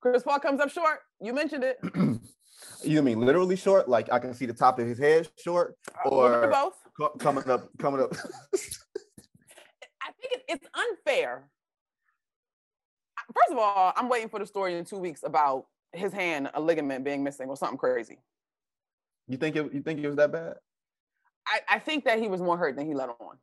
[0.01, 0.99] Chris Paul comes up short.
[1.21, 1.77] You mentioned it.
[2.83, 3.87] you mean literally short?
[3.89, 6.43] Like I can see the top of his head short, Uh, a little bit or
[6.45, 6.73] of both.
[6.97, 8.11] co- coming up, coming up.
[10.01, 11.49] I think it, it's unfair.
[13.33, 16.61] First of all, I'm waiting for the story in two weeks about his hand, a
[16.61, 18.19] ligament being missing or something crazy.
[19.27, 19.73] you think it?
[19.73, 20.55] You think it was that bad?
[21.47, 23.37] I, I think that he was more hurt than he let on.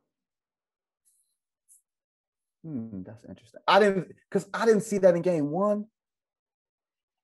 [2.63, 3.61] Hmm, that's interesting.
[3.67, 5.85] I didn't because I didn't see that in game one.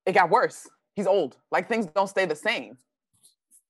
[0.06, 0.70] It got worse.
[0.96, 1.38] He's old.
[1.52, 2.78] Like things don't stay the same.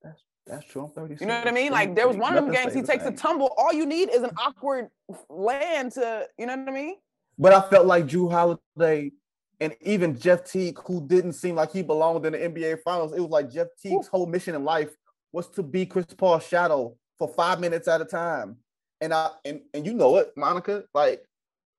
[0.02, 0.84] That's that's true.
[0.84, 1.20] I'm 36.
[1.20, 1.72] You know what I mean?
[1.72, 3.54] Like there was one of them games he the takes a tumble.
[3.56, 4.88] All you need is an awkward
[5.28, 6.96] land to, you know what I mean?
[7.38, 9.12] But I felt like Jrue Holiday
[9.60, 13.20] and even Jeff Teague, who didn't seem like he belonged in the NBA Finals, it
[13.20, 14.90] was like Jeff Teague's whole mission in life
[15.32, 18.56] was to be Chris Paul's shadow for five minutes at a time.
[19.00, 20.84] And I and, and you know it, Monica.
[20.94, 21.24] Like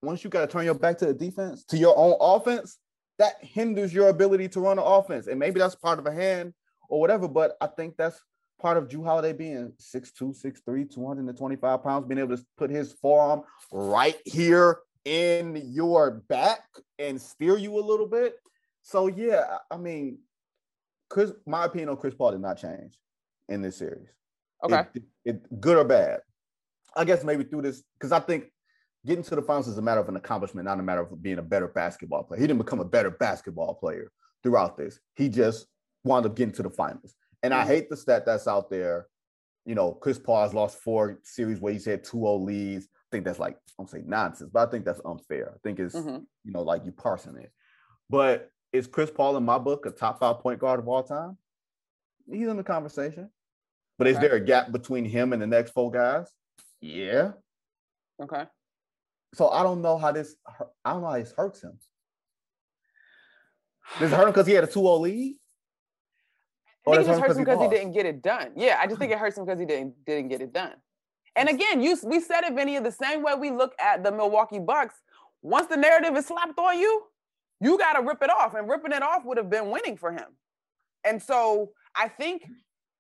[0.01, 2.77] once you got to turn your back to the defense, to your own offense,
[3.17, 5.27] that hinders your ability to run an offense.
[5.27, 6.53] And maybe that's part of a hand
[6.89, 7.27] or whatever.
[7.27, 8.19] But I think that's
[8.59, 13.43] part of Jrue Holiday being 6'2, 6'3, 225 pounds, being able to put his forearm
[13.71, 16.63] right here in your back
[16.99, 18.35] and steer you a little bit.
[18.81, 20.19] So yeah, I mean,
[21.09, 22.97] Chris, my opinion on Chris Paul did not change
[23.47, 24.09] in this series.
[24.63, 24.83] Okay.
[24.95, 26.21] It, it- good or bad.
[26.97, 28.45] I guess maybe through this, because I think
[29.05, 31.37] getting to the finals is a matter of an accomplishment, not a matter of being
[31.39, 32.39] a better basketball player.
[32.39, 34.11] He didn't become a better basketball player
[34.43, 34.99] throughout this.
[35.15, 35.67] He just
[36.03, 37.13] wound up getting to the finals.
[37.43, 37.67] And I Mhm.
[37.67, 39.07] hate the stat that's out there.
[39.65, 42.87] You know, Chris Paul has lost four series where he's had 2-0 leads.
[43.15, 45.54] I think that's like, I don't say nonsense, but I think that's unfair.
[45.56, 46.25] I think it's, Mhm.
[46.43, 47.49] you know, like you parsing it.
[48.10, 51.38] But is Chris Paul in my book a top five point guard of all time?
[52.30, 53.32] He's in the conversation.
[53.97, 56.30] But is there a gap between him and the next four guys?
[56.82, 57.32] Yeah.
[58.21, 58.47] Okay.
[59.34, 60.36] So I don't know how this.
[60.84, 61.80] I don't know how this hurts him.
[63.97, 65.38] Does it hurt him because he had a 2-0 lead?
[66.86, 67.71] I Or think it just hurts him because he lost?
[67.78, 68.51] didn't get it done.
[68.58, 70.75] Yeah, I just think it hurts him because he didn't didn't get it done.
[71.36, 74.60] And again, you we said it, Vinnie, the same way we look at the Milwaukee
[74.60, 74.95] Bucks.
[75.41, 77.04] Once the narrative is slapped on you,
[77.62, 80.12] you got to rip it off, and ripping it off would have been winning for
[80.12, 80.26] him.
[81.04, 82.43] And so I think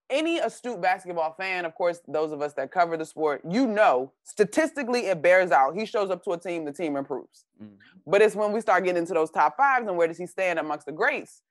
[0.09, 4.11] any astute basketball fan, of course, those of us that cover the sport, you know,
[4.23, 5.75] statistically it bears out.
[5.75, 7.45] He shows up to a team, the team improves.
[7.59, 7.77] Mhm.
[8.05, 10.59] But it's when we start getting into those top fives and where does he stand
[10.59, 11.41] amongst the greats?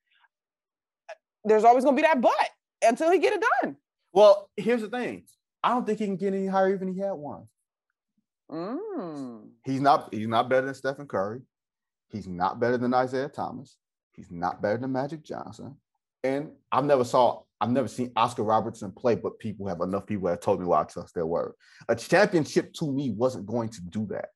[1.43, 2.51] There's always gonna be that but
[2.83, 3.77] until he get it done.
[4.13, 5.27] Well, here's the thing.
[5.65, 7.49] I don't think he can get any higher even if he had one.
[8.51, 9.49] Mm.
[9.65, 11.41] He's not he's not better than Stephen Curry.
[12.11, 13.77] He's not better than Isiah Thomas.
[14.13, 15.77] He's not better than Magic Johnson.
[16.23, 20.29] And I've never saw I've never seen Oscar Robertson play, but people have enough people
[20.29, 21.53] have told me why I trust their word.
[21.89, 24.29] A championship to me wasn't going to do that.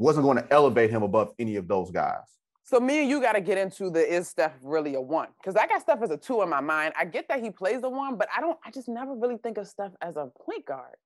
[0.00, 2.26] Wasn't going to elevate him above any of those guys.
[2.66, 5.28] So me and you got to get into the is Steph really a one?
[5.40, 6.94] Because I got Steph as a two in my mind.
[6.98, 8.58] I get that he plays the one, but I don't.
[8.64, 10.96] I just never really think of Steph as a point guard.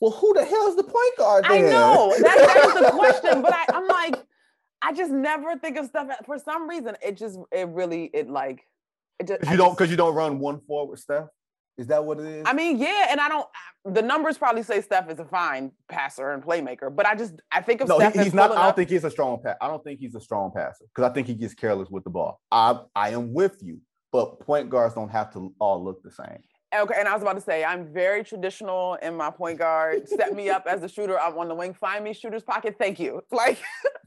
[0.00, 1.44] Well, who the hell is the point guard?
[1.46, 4.16] I know that, that was the question, but I, I'm like,
[4.82, 6.26] I just never think of Steph.
[6.26, 8.66] For some reason, it just it really it like
[9.20, 9.42] it just.
[9.42, 11.28] 'Cause I you don't because you don't run one forward, Steph.
[11.80, 12.42] Is that what it is?
[12.46, 13.46] I mean, yeah, and I don't.
[13.86, 17.62] The numbers probably say Steph is a fine passer and playmaker, but I just I
[17.62, 18.50] think of no, Steph he- he's not.
[18.52, 19.56] I don't think he's a strong pass.
[19.62, 22.10] I don't think he's a strong passer because I think he gets careless with the
[22.10, 22.38] ball.
[22.52, 23.78] I I am with you,
[24.12, 26.40] but point guards don't have to all look the same.
[26.76, 30.06] Okay, and I was about to say I'm very traditional in my point guard.
[30.06, 31.18] Set me up as a shooter.
[31.18, 31.72] I'm on the wing.
[31.72, 32.76] Find me shooter's pocket.
[32.78, 33.22] Thank you.
[33.32, 33.58] Like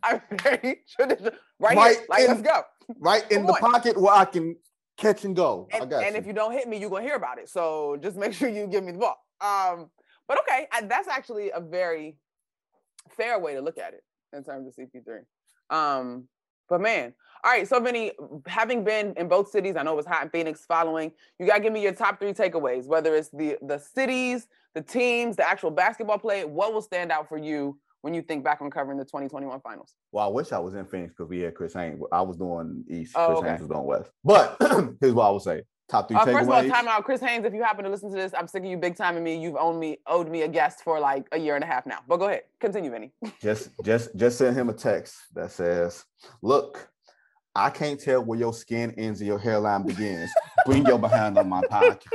[0.03, 1.31] I'm very traditional.
[1.59, 2.05] Right, Right here.
[2.07, 2.61] Like in- let's go.
[2.99, 4.57] Right in Come the pocket where I can
[4.97, 5.67] catch and go.
[5.73, 7.49] I And, and if you don't hit me, you're gonna hear about it.
[7.49, 9.17] So just make sure you give me the ball.
[9.41, 9.89] Um,
[10.27, 12.17] but okay, I, that's actually a very
[13.09, 15.23] fair way to look at it in terms of CP3.
[15.69, 16.27] Um,
[16.69, 17.67] but man, all right.
[17.67, 18.13] So Vinnie,
[18.47, 20.65] having been in both cities, I know it was hot in Phoenix.
[20.65, 22.85] Following, you gotta give me your top three takeaways.
[22.85, 26.45] Whether it's the the cities, the teams, the actual basketball play.
[26.45, 29.95] What will stand out for you when you think back on covering the 2021 finals?
[30.11, 32.01] Well, I wish I was in Phoenix because we had Chris Haynes.
[32.11, 33.13] I was doing East.
[33.15, 33.47] Oh, Chris okay.
[33.47, 34.11] Haynes was doing West.
[34.25, 34.57] But
[34.99, 37.45] here's what I would say: top three Uh, first of all, time out, Chris Haynes.
[37.45, 39.41] If you happen to listen to this, I'm sick of you big timing me.
[39.41, 41.99] You've owned me, owed me a guest for like a year and a half now.
[42.05, 43.13] But go ahead, continue, Vinnie.
[43.41, 46.03] just, just, just send him a text that says,
[46.41, 46.89] "Look,
[47.55, 50.29] I can't tell where your skin ends and your hairline begins.
[50.65, 52.03] Bring your behind on my podcast."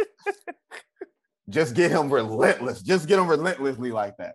[1.50, 2.82] Just get him relentless.
[2.82, 4.34] Just get him relentlessly like that.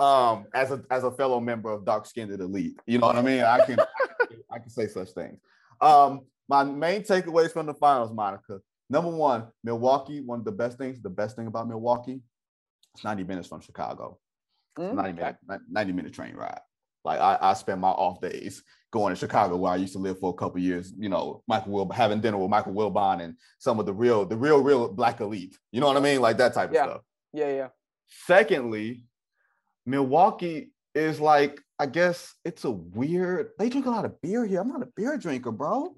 [0.00, 3.22] Um, as a as a fellow member of Dark Skinned Elite, you know what I
[3.22, 3.42] mean.
[3.42, 3.78] I can
[4.50, 5.38] I can, say such things.
[5.80, 8.60] Um, my main takeaways from the finals, Monica.
[8.88, 10.20] Number one, Milwaukee.
[10.20, 11.00] One of the best things.
[11.00, 12.22] The best thing about Milwaukee,
[12.94, 14.18] it's ninety minutes from Chicago.
[14.78, 15.36] It's Mm, 90 minute,
[15.70, 16.60] 90 minute train ride.
[17.04, 20.18] Like I, I spend my off days going to Chicago where I used to live
[20.18, 23.78] for a couple years, you know, Michael Wil having dinner with Michael Wilbon and some
[23.80, 25.56] of the real, the real, real black elite.
[25.72, 26.20] You know what I mean?
[26.20, 26.84] Like that type of Yeah.
[26.84, 27.00] stuff.
[27.32, 27.68] Yeah, yeah.
[28.26, 29.04] Secondly,
[29.86, 34.60] Milwaukee is like, I guess it's a weird, they drink a lot of beer here.
[34.60, 35.94] I'm not a beer drinker, bro.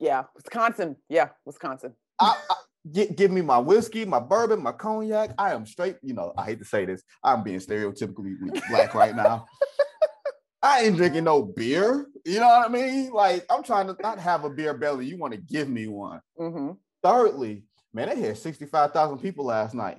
[0.00, 0.96] Yeah, Wisconsin.
[1.08, 1.94] Yeah, Wisconsin.
[2.20, 2.54] I, I,
[2.92, 5.30] gi- give me my whiskey, my bourbon, my cognac.
[5.38, 5.96] I am straight.
[6.02, 7.02] You know, I hate to say this.
[7.22, 8.34] I'm being stereotypically
[8.70, 9.46] black right now.
[10.62, 12.06] I ain't drinking no beer.
[12.24, 13.10] You know what I mean?
[13.12, 15.06] Like I'm trying to not have a beer belly.
[15.06, 16.20] You want to give me one.
[16.36, 19.98] hmm Thirdly, man, they had 65,000 people last night.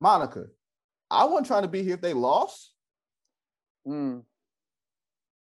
[0.00, 0.46] Monica,
[1.10, 2.72] I wasn't trying to be here if they lost.
[3.86, 4.22] Mm.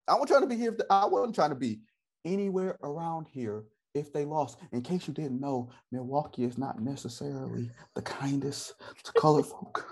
[0.07, 1.81] I wasn't trying to be here if the, I wasn't trying to be
[2.25, 4.57] anywhere around here if they lost.
[4.71, 9.87] In case you didn't know, Milwaukee is not necessarily the kindest to colored folk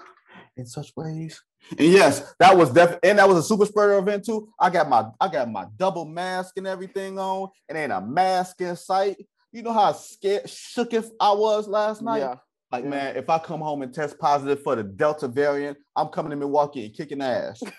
[0.56, 1.42] in such ways.
[1.72, 4.50] And yes, that was def and that was a super spreader event too.
[4.60, 8.62] I got my I got my double mask and everything on, and ain't a mask
[8.62, 9.18] in sight.
[9.52, 12.20] You know how scared shook if I was last night.
[12.20, 12.36] Yeah.
[12.72, 12.90] Like, Yeah.
[12.90, 16.36] man, if I come home and test positive for the Delta variant, I'm coming to
[16.36, 17.62] Milwaukee and kicking ass.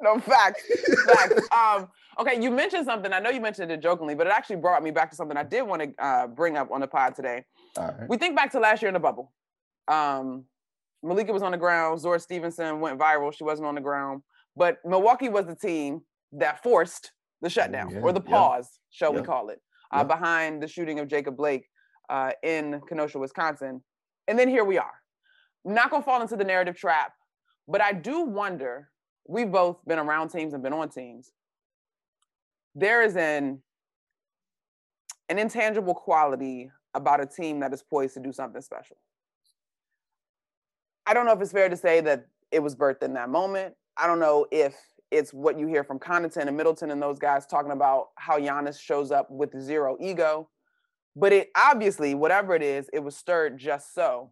[0.00, 0.62] No facts.
[1.06, 1.48] facts.
[1.56, 3.12] Um, okay, you mentioned something.
[3.12, 5.42] I know you mentioned it jokingly, but it actually brought me back to something I
[5.42, 7.44] did want to uh, bring up on the pod today.
[7.78, 8.08] All right.
[8.08, 9.32] We think back to last year in the bubble.
[9.88, 10.44] Um,
[11.02, 12.00] Malika was on the ground.
[12.00, 13.32] Zora Stephenson went viral.
[13.34, 14.22] She wasn't on the ground.
[14.54, 19.12] But Milwaukee was the team that forced the shutdown yeah, or the yeah, pause, shall
[19.12, 19.60] we call it,
[19.92, 20.04] uh, yeah.
[20.04, 21.66] behind the shooting of Jacob Blake
[22.08, 23.82] uh, in Kenosha, Wisconsin.
[24.28, 24.94] And then here we are.
[25.66, 27.12] I'm not to fall into the narrative trap,
[27.68, 28.90] but I do wonder
[29.28, 31.32] we've both been around teams and been on teams.
[32.74, 33.62] There is an
[35.28, 38.96] an intangible quality about a team that is poised to do something special.
[41.04, 43.74] I don't know if it's fair to say that it was birthed in that moment.
[43.96, 44.76] I don't know if
[45.10, 48.80] it's what you hear from Connaughton and Middleton and those guys talking about how Giannis
[48.80, 50.48] shows up with zero ego.
[51.16, 54.30] But it obviously, whatever it is, it was stirred just so.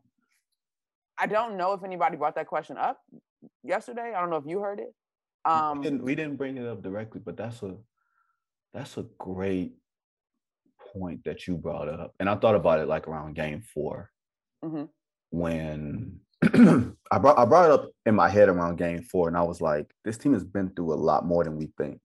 [1.18, 3.00] I don't know if anybody brought that question up
[3.62, 4.12] yesterday.
[4.14, 4.94] I don't know if you heard it.
[5.46, 7.76] Um, we, didn't, we didn't bring it up directly, but that's a
[8.74, 9.72] that's a great
[10.92, 12.14] point that you brought up.
[12.20, 14.10] And I thought about it like around game 4
[14.64, 14.88] Mhm.
[15.30, 16.20] when
[17.10, 19.60] I brought I brought it up in my head around game four, and I was
[19.62, 22.00] like, this team has been through a lot more than we think.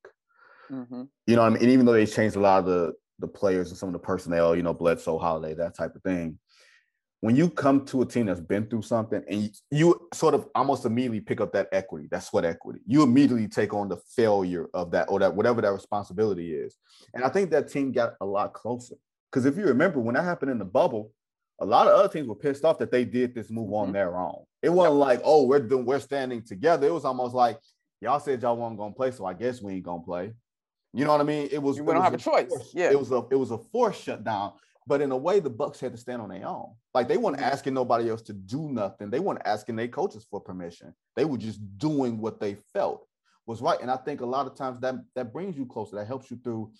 [0.71, 1.09] mhm.
[1.27, 1.63] You know what I mean?
[1.63, 3.99] And even though they changed a lot of the the players and some of the
[3.99, 6.39] personnel, you know, Bledsoe, Holiday, that type of thing.
[7.21, 10.47] When you come to a team that's been through something and you, you sort of
[10.55, 14.69] almost immediately pick up that equity, that sweat equity, you immediately take on the failure
[14.73, 16.77] of that or that whatever that responsibility is.
[17.13, 18.95] And I think that team got a lot closer.
[19.29, 21.11] Because if you remember when that happened in the bubble,
[21.59, 23.93] a lot of other teams were pissed off that they did this move on Mhm.
[23.93, 24.45] their own.
[24.61, 26.87] It wasn't like, oh, we're doing, we're standing together.
[26.87, 27.59] It was almost like
[27.99, 30.33] y'all said y'all weren't gonna play, so I guess we ain't gonna play.
[30.93, 31.47] You know what I mean?
[31.51, 32.49] It was We don't have a choice.
[32.49, 32.91] force- Yeah.
[32.91, 34.53] It was a it was a forced shutdown.
[34.87, 36.73] But in a way, the Bucks had to stand on their own.
[36.95, 37.43] Like they weren't Mhm.
[37.43, 39.11] asking nobody else to do nothing.
[39.11, 40.95] They weren't asking their coaches for permission.
[41.15, 43.05] They were just doing what they felt
[43.45, 43.79] was right.
[43.81, 45.95] And I think a lot of times that that brings you closer.
[45.97, 46.71] That helps you through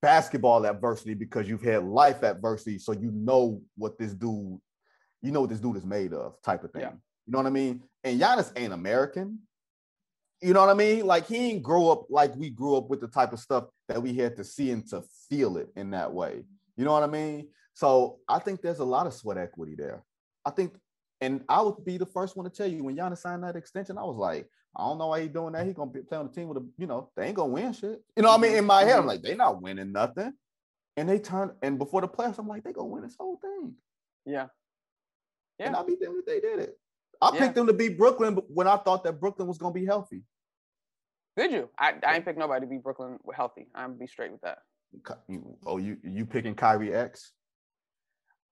[0.00, 2.78] basketball adversity because you've had life adversity.
[2.78, 4.58] So you know what this dude,
[5.22, 6.82] you know what this dude is made of, type of thing.
[6.82, 6.92] Yeah.
[7.26, 7.82] You know what I mean?
[8.02, 9.38] And Giannis ain't American.
[10.40, 11.06] You know what I mean?
[11.06, 14.02] Like he ain't grow up like we grew up with the type of stuff that
[14.02, 16.44] we had to see and to feel it in that way.
[16.76, 17.48] You know what I mean?
[17.74, 20.04] So I think there's a lot of sweat equity there.
[20.44, 20.74] I think,
[21.20, 23.96] and I would be the first one to tell you when Giannis signed that extension,
[23.96, 25.66] I was like, I don't know why he doing that.
[25.66, 27.72] He gonna be play on the team with a, you know, they ain't gonna win
[27.72, 28.02] shit.
[28.16, 28.56] You know what I mean?
[28.56, 29.08] In my head, I'm Mhm.
[29.08, 30.32] like, they not winning nothing.
[30.96, 33.74] And they turn and before the playoffs, I'm like, they gonna win this whole thing.
[34.26, 34.48] Yeah.
[35.58, 35.66] Yeah.
[35.66, 35.80] And Yeah.
[35.80, 36.78] I be them if they did it.
[37.24, 37.40] I Yeah.
[37.40, 40.22] picked them to beat Brooklyn but when I thought that Brooklyn was gonna be healthy.
[41.36, 41.68] Did you?
[41.78, 43.66] I, I ain't pick nobody to be Brooklyn healthy.
[43.74, 44.58] I'm gonna be straight with that.
[45.28, 47.32] You- Oh, you you picking Kyrie X?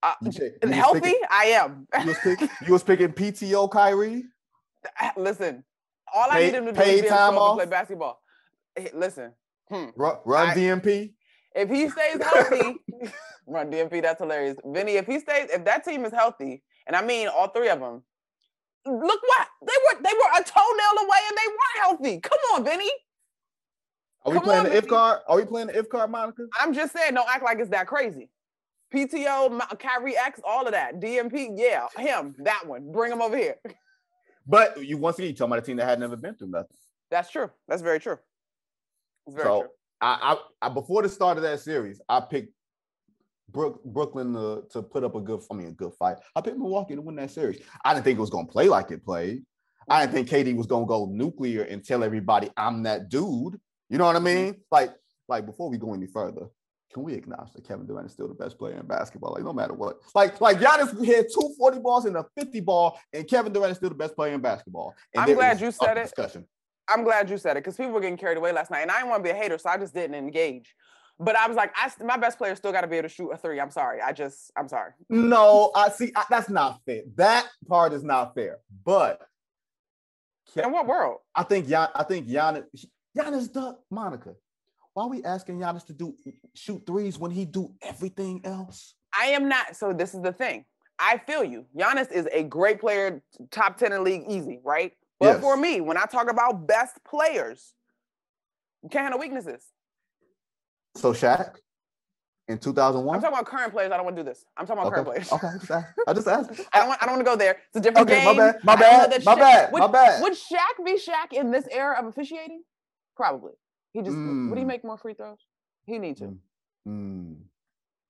[0.02, 1.00] Uh, You, pick- you healthy?
[1.00, 1.86] picking- I am.
[2.00, 4.24] you was picking you was picking PTO Kyrie.
[5.16, 5.62] Listen,
[6.12, 7.56] all I need him to do is be to time show up and off?
[7.58, 8.20] play basketball.
[8.74, 9.32] Hey, Listen,
[9.68, 9.86] hmm.
[9.96, 11.14] Run, run I- DMP.
[11.54, 12.74] if he stays healthy,
[13.46, 14.02] run DMP.
[14.02, 14.56] That's hilarious.
[14.64, 17.78] Vinny, if he stays, if that team is healthy, and I mean all three of
[17.78, 18.02] them,
[18.86, 20.02] look what they were.
[20.02, 22.20] They were a toenail away, and they were healthy.
[22.20, 22.90] Come on, Vinny.
[24.24, 25.20] Are we Come playing on, the if card?
[25.26, 26.46] Are we playing the if card, Monica?
[26.60, 28.28] I'm just saying, don't act like it's that crazy.
[28.94, 31.00] PTO, Kyrie X, all of that.
[31.00, 32.92] DMP, yeah, him, that one.
[32.92, 33.56] Bring him over here.
[34.44, 36.76] But you once again you talking about a team that had never been through nothing.
[37.12, 37.48] That's true.
[37.68, 38.18] That's very true.
[39.28, 39.68] It's very so true.
[40.00, 42.52] I, I, I before the start of that series, I picked
[43.52, 46.16] Brook, Brooklyn to, to put up a good, I mean, a good fight.
[46.34, 47.60] I picked Milwaukee to win that series.
[47.84, 49.42] I didn't think it was going to play like it played.
[49.88, 53.60] I didn't think KD was going to go nuclear and tell everybody I'm that dude.
[53.88, 54.44] You know what I mm-hmm.
[54.44, 54.60] mean?
[54.70, 54.94] Like,
[55.28, 56.46] like before we go any further,
[56.92, 59.32] can we acknowledge that Kevin Durant is still the best player in basketball?
[59.32, 59.96] Like, no matter what.
[60.14, 63.78] Like, like Giannis had two 40 balls and a 50 ball, and Kevin Durant is
[63.78, 64.94] still the best player in basketball.
[65.14, 66.04] And I'm glad you said it.
[66.04, 66.46] Discussion.
[66.88, 68.96] I'm glad you said it because people were getting carried away last night, and I
[68.96, 70.74] didn't want to be a hater, so I just didn't engage.
[71.22, 73.30] But I was like, I my best player still got to be able to shoot
[73.30, 73.60] a three.
[73.60, 74.00] I'm sorry.
[74.00, 74.92] I just, I'm sorry.
[75.08, 76.10] No, I see.
[76.16, 77.02] I, that's not fair.
[77.16, 78.58] That part is not fair.
[78.84, 79.20] But
[80.56, 81.18] In what world?
[81.34, 82.64] I think Gian, I think Giannis,
[83.16, 84.34] Giannis the Monica.
[84.94, 86.14] Why are we asking Giannis to do
[86.54, 88.94] shoot threes when he do everything else?
[89.18, 89.76] I am not.
[89.76, 90.64] So this is the thing.
[90.98, 91.66] I feel you.
[91.76, 94.92] Giannis is a great player, top 10 in the league, easy, right?
[95.20, 95.40] But Yes.
[95.40, 97.74] for me, when I talk about best players,
[98.82, 99.64] you can't handle weaknesses.
[100.94, 101.54] So Shaq
[102.48, 103.14] in 2001.
[103.16, 103.92] I'm talking about current players.
[103.92, 104.44] I don't want to do this.
[104.56, 105.32] I'm talking about current players.
[105.32, 105.98] okay, I just asked.
[106.06, 106.60] I just asked.
[106.72, 107.02] I don't want.
[107.02, 107.56] I don't want to go there.
[107.68, 110.22] It's a different Okay, my bad, my bad, my Shaq- bad, would, my bad.
[110.22, 112.62] Would Shaq be Shaq in this era of officiating?
[113.16, 113.52] Probably.
[113.92, 114.66] He just would he Mm.
[114.66, 115.38] make more free throws?
[115.84, 116.36] He need to.
[116.88, 117.36] Mm.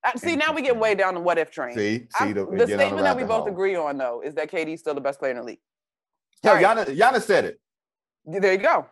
[0.05, 1.75] Uh, see, now we get way down the what if train.
[1.75, 4.93] See, see the, the statement that we both agree on, though, is that KD's still
[4.93, 5.59] the best player in the league.
[6.43, 6.61] Yeah.
[6.61, 7.59] Giannis, Giannis said it.
[8.25, 8.85] There you go.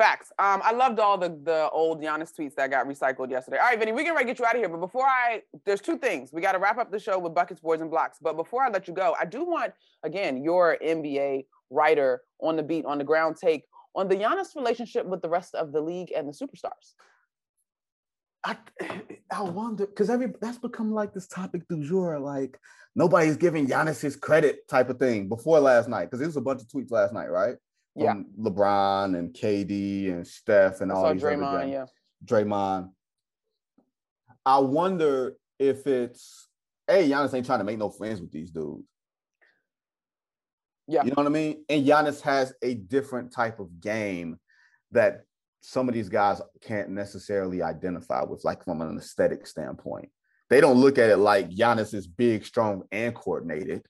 [0.00, 0.32] Facts.
[0.38, 3.58] Um, I loved all the the old Giannis tweets that got recycled yesterday.
[3.58, 4.68] All right, Vinny, we can ready to get you out of here.
[4.70, 6.32] But before I, there's two things.
[6.32, 8.16] We got to wrap up the show with buckets, boards, and blocks.
[8.18, 12.62] But before I let you go, I do want again your NBA writer on the
[12.62, 16.12] beat, on the ground take on the Giannis relationship with the rest of the league
[16.16, 16.94] and the superstars.
[18.42, 18.56] I
[19.30, 22.18] I wonder because every that's become like this topic du jour.
[22.18, 22.58] Like
[22.96, 26.40] nobody's giving Giannis his credit type of thing before last night because there was a
[26.40, 27.56] bunch of tweets last night, right?
[27.96, 28.14] Yeah.
[28.38, 31.70] LeBron and KD and Steph and all these other guys.
[31.70, 31.86] yeah.
[32.24, 32.90] Draymond.
[34.46, 36.48] I wonder if it's
[36.86, 38.84] hey Giannis ain't trying to make no friends with these dudes.
[40.86, 41.04] Yeah.
[41.04, 41.64] You know what I mean?
[41.68, 44.38] And Giannis has a different type of game
[44.90, 45.22] that
[45.60, 50.08] some of these guys can't necessarily identify with, like from an aesthetic standpoint.
[50.48, 53.82] They don't look at it like Giannis is big, strong, and coordinated.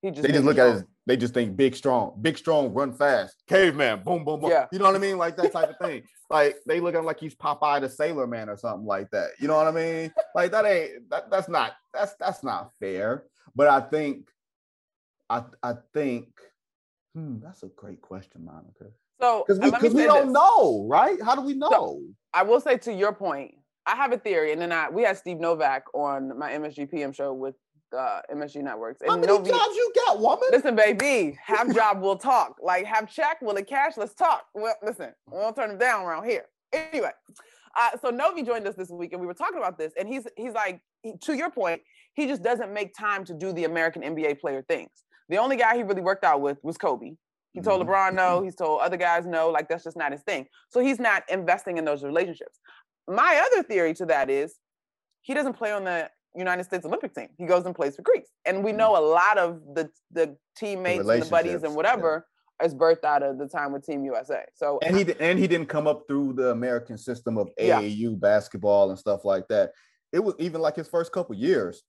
[0.00, 2.72] He just They just look at it, as, they just think big, strong, big, strong,
[2.72, 4.50] run fast, caveman, boom, boom, boom.
[4.50, 4.66] Yeah.
[4.70, 5.18] You know what I mean?
[5.18, 6.02] Like that type of thing.
[6.30, 9.30] Like they look at him like he's Popeye the Sailor Man or something like that.
[9.40, 10.12] You know what I mean?
[10.34, 13.24] Like that ain't that, that's not that's that's not fair.
[13.54, 14.28] But I think
[15.28, 16.28] I I think
[17.14, 18.86] hmm, that's a great question, Monica.
[19.20, 20.34] So Because we, because we don't this.
[20.34, 21.20] know, right?
[21.22, 22.00] How do we know?
[22.32, 23.54] I will say to your point,
[23.86, 27.12] I have a theory, and then I we had Steve Novak on my MSG PM
[27.12, 27.56] show with
[27.94, 29.00] uh, MSG Networks.
[29.02, 30.48] And How many Novi- jobs you got, woman?
[30.50, 32.56] Listen, baby, have job, we'll talk.
[32.62, 33.92] Like, have check, will it cash?
[33.96, 34.44] Let's talk.
[34.54, 36.44] Well, listen, we won't turn them down around here.
[36.72, 37.10] Anyway,
[37.78, 40.26] uh, so Novi joined us this week, and we were talking about this, and he's
[40.36, 41.82] he's like, he- to your point,
[42.14, 44.90] he just doesn't make time to do the American NBA player things.
[45.28, 47.12] The only guy he really worked out with was Kobe.
[47.52, 47.88] He told Mhm.
[47.90, 48.42] LeBron no.
[48.42, 49.50] He's told other guys no.
[49.50, 50.46] Like that's just not his thing.
[50.70, 52.58] So he's not investing in those relationships.
[53.08, 54.56] My other theory to that is
[55.20, 57.28] he doesn't play on the United States Olympic team.
[57.38, 58.76] He goes and plays for Greece, and we Mm.
[58.76, 61.76] know a lot of the the teammates and the buddies and yeah.
[61.76, 62.26] whatever
[62.62, 64.44] is birthed out of the time with Team USA.
[64.54, 67.80] So and he and he didn't come up through the American system of Yeah.
[67.80, 69.72] AAU basketball and stuff like that.
[70.12, 71.82] It was even like his first couple years.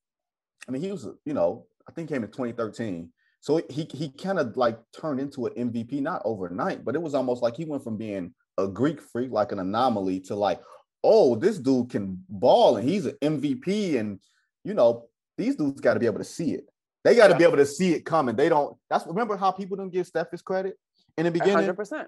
[0.67, 3.11] I mean, he was, you know, I think he came in 2013.
[3.41, 7.13] So he he kind of like turned into an MVP, not overnight, but it was
[7.13, 10.61] almost like he went from being a Greek freak, like an anomaly, to like,
[11.03, 13.99] oh, this dude can ball and he's an MVP.
[13.99, 14.19] And
[14.63, 15.05] you know,
[15.37, 16.65] these dudes got to be able to see it.
[17.03, 17.37] They got to yeah.
[17.37, 18.35] be able to see it coming.
[18.35, 18.77] They don't.
[18.89, 20.77] That's remember how people don't give Steph his credit
[21.17, 21.55] in the beginning.
[21.55, 22.07] Hundred percent.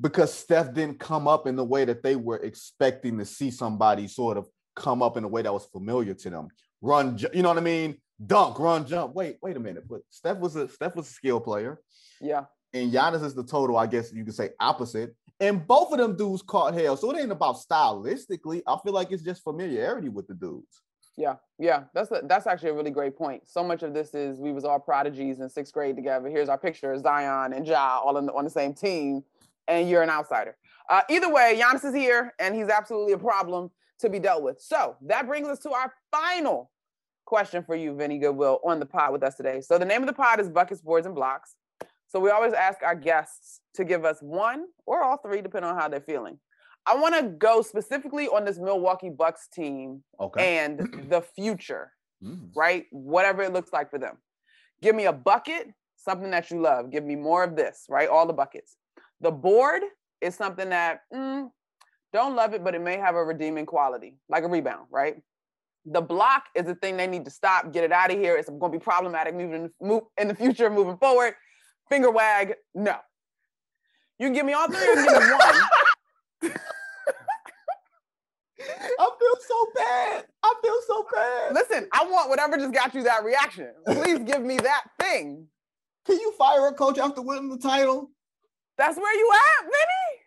[0.00, 4.06] Because Steph didn't come up in the way that they were expecting to see somebody
[4.08, 4.46] sort of
[4.76, 6.48] come up in a way that was familiar to them.
[6.82, 7.96] Run, you know what I mean?
[8.24, 9.14] Dunk, run, jump.
[9.14, 9.88] Wait, wait a minute.
[9.88, 11.80] But Steph was a Steph was a skill player.
[12.20, 12.44] Yeah.
[12.74, 15.14] And Giannis is the total, I guess you could say, opposite.
[15.40, 16.96] And both of them dudes caught hell.
[16.96, 18.62] So it ain't about stylistically.
[18.66, 20.82] I feel like it's just familiarity with the dudes.
[21.16, 23.48] Yeah, yeah, that's a, that's actually a really great point.
[23.48, 26.28] So much of this is we was all prodigies in sixth grade together.
[26.28, 29.24] Here's our picture: Zion and Ja all the, on the same team,
[29.66, 30.56] and you're an outsider.
[30.90, 34.60] Uh, either way, Giannis is here, and he's absolutely a problem to be dealt with.
[34.60, 36.70] So that brings us to our final
[37.24, 39.62] question for you, Vinny Goodwill, on the pod with us today.
[39.62, 41.56] So the name of the pod is Buckets, Boards, and Blocks.
[42.08, 45.76] So we always ask our guests to give us one or all three, depending on
[45.76, 46.38] how they're feeling.
[46.86, 50.58] I want to go specifically on this Milwaukee Bucks team okay.
[50.58, 50.78] and
[51.10, 52.50] the future, mm.
[52.54, 52.86] right?
[52.90, 54.18] Whatever it looks like for them.
[54.82, 56.92] Give me a bucket, something that you love.
[56.92, 58.08] Give me more of this, right?
[58.08, 58.76] All the buckets.
[59.20, 59.82] The board
[60.20, 61.50] is something that mm,
[62.12, 65.16] don't love it, but it may have a redeeming quality, like a rebound, right?
[65.86, 68.36] The block is the thing they need to stop, get it out of here.
[68.36, 71.34] It's going to be problematic moving move in the future, moving forward.
[71.88, 72.96] Finger wag, no.
[74.18, 76.60] You can give me all three, or give me one.
[78.98, 80.24] I feel so bad.
[80.42, 81.54] I feel so bad.
[81.54, 83.70] Listen, I want whatever just got you that reaction.
[83.86, 85.46] Please give me that thing.
[86.04, 88.10] Can you fire a coach after winning the title?
[88.78, 90.22] That's where you at, Vinny.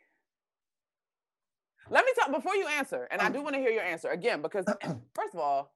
[1.92, 4.10] Let me talk before you answer, and I um, do want to hear your answer
[4.10, 4.66] again because,
[5.16, 5.72] first of all,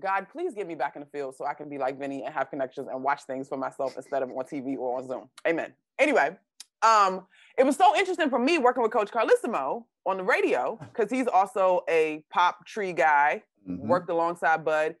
[0.00, 2.34] God, please get me back in the field so I can be like Vinny and
[2.34, 5.28] have connections and watch things for myself instead of on TV or on Zoom.
[5.46, 5.72] Amen.
[5.98, 6.36] Anyway,
[6.82, 7.26] um,
[7.58, 11.26] it was so interesting for me working with Coach Carlesimo on the radio because he's
[11.26, 13.86] also a pop tree guy, mm-hmm.
[13.86, 14.96] worked alongside Bud.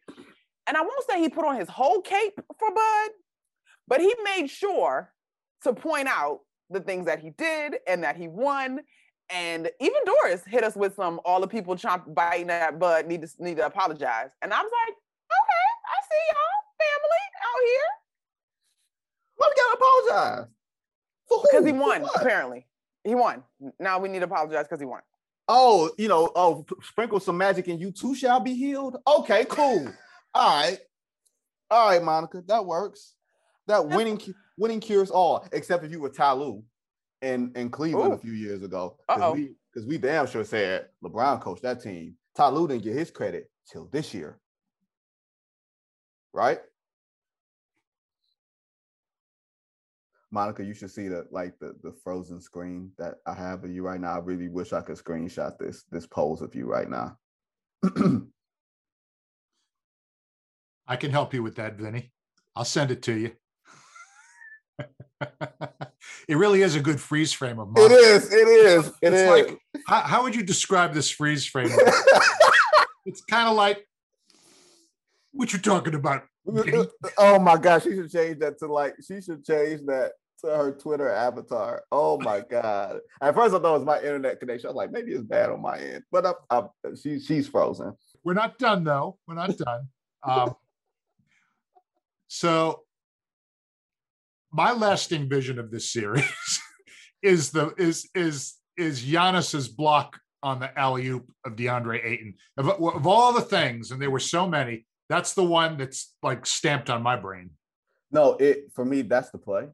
[0.66, 3.10] And I won't say he put on his whole cape for Bud,
[3.88, 5.12] but he made sure
[5.64, 8.80] to point out the things that he did and that he won.
[9.30, 13.22] And even Doris hit us with some all the people chomp biting that Bud need
[13.22, 14.28] to need to apologize.
[14.42, 17.90] And I was like, okay, I see y'all family out here.
[19.36, 20.61] Why we gotta apologize?
[21.42, 22.66] Because he won, apparently.
[23.04, 23.42] He won.
[23.78, 25.00] Now we need to apologize because he won.
[25.48, 28.96] Oh, you know, oh, sprinkle some magic and you too shall be healed.
[29.06, 29.88] Okay, cool.
[30.34, 30.78] all right.
[31.70, 33.14] All right, Monica, that works.
[33.66, 34.20] That winning
[34.58, 36.62] winning cures all, except if you were Ty Lue
[37.22, 38.16] in, in Cleveland Ooh.
[38.16, 38.96] a few years ago.
[39.08, 42.16] Because we, we damn sure said LeBron coached that team.
[42.36, 44.38] Ty Lue didn't get his credit till this year.
[46.32, 46.60] Right?
[50.32, 53.82] Monica, you should see the like the the frozen screen that I have of you
[53.82, 54.14] right now.
[54.14, 57.18] I really wish I could screenshot this this pose of you right now.
[60.88, 62.12] I can help you with that, Vinny.
[62.56, 63.32] I'll send it to you.
[66.28, 67.94] it really is a good freeze frame of Monica.
[67.94, 68.32] It is.
[68.32, 68.86] It is.
[68.86, 69.28] It it's is.
[69.28, 71.68] like how, how would you describe this freeze frame?
[73.04, 73.86] it's kind of like
[75.32, 76.22] what you're talking about.
[77.18, 80.12] oh my gosh, she should change that to like she should change that
[80.44, 81.84] to her Twitter avatar.
[81.90, 83.00] Oh my god!
[83.20, 84.68] At first, I thought it was my internet connection.
[84.68, 86.62] I was like, maybe it's bad on my end, but I, I,
[87.00, 87.94] she, she's frozen.
[88.24, 89.18] We're not done though.
[89.26, 89.88] We're not done.
[90.22, 90.54] Um,
[92.28, 92.82] so,
[94.52, 96.24] my lasting vision of this series
[97.22, 102.34] is the is is is Giannis's block on the alley oop of DeAndre Ayton.
[102.56, 106.46] Of, of all the things, and there were so many, that's the one that's like
[106.46, 107.50] stamped on my brain.
[108.10, 109.68] No, it for me that's the play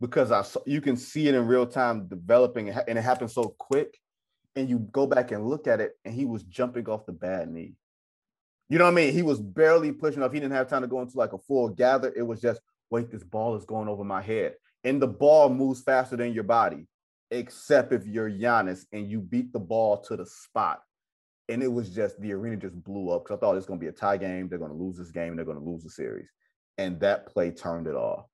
[0.00, 3.54] because I saw, you can see it in real time developing and it happened so
[3.58, 3.98] quick.
[4.56, 7.48] And you go back and look at it, and he was jumping off the bad
[7.48, 7.74] knee.
[8.68, 9.12] You know what I mean?
[9.12, 10.32] He was barely pushing off.
[10.32, 12.12] He didn't have time to go into like a full gather.
[12.16, 14.54] It was just, wait, this ball is going over my head.
[14.82, 16.88] And the ball moves faster than your body,
[17.30, 20.80] except if you're Giannis and you beat the ball to the spot.
[21.48, 23.84] And it was just the arena just blew up because I thought it's going to
[23.84, 24.48] be a tie game.
[24.48, 25.36] They're going to lose this game.
[25.36, 26.28] They're going to lose the series.
[26.78, 28.26] And that play turned it off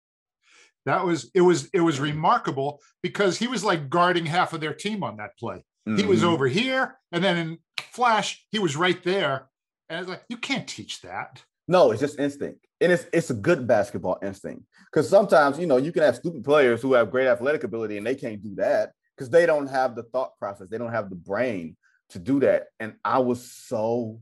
[0.87, 4.75] that was it was it was remarkable because he was like guarding half of their
[4.75, 5.65] team on that play.
[5.89, 5.99] Mm-hmm.
[5.99, 6.29] He was mm-hmm.
[6.29, 7.59] over here, and then in
[7.93, 9.49] flash, he was right there.
[9.89, 11.43] And it's like, you can't teach that.
[11.69, 12.67] No, it's just instinct.
[12.81, 14.65] And it's it's a good basketball instinct.
[14.93, 18.07] Because sometimes, you know, you can have stupid players who have great athletic ability and
[18.07, 21.17] they can't do that because they don't have the thought process, they don't have the
[21.17, 21.77] brain
[22.11, 22.67] to do that.
[22.81, 24.21] And I was so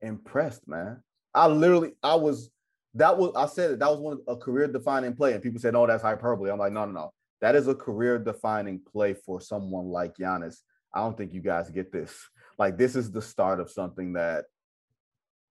[0.00, 1.02] impressed, man.
[1.34, 2.50] I literally, I was
[2.96, 5.60] that was I said it, that was one of a career defining play, and people
[5.60, 7.12] said, "No, that's hyperbole." I'm like, no, no, no.
[7.40, 10.56] That is a career defining play for someone like Giannis.
[10.94, 12.12] I don't think you guys get this.
[12.58, 14.46] like this is the start of something that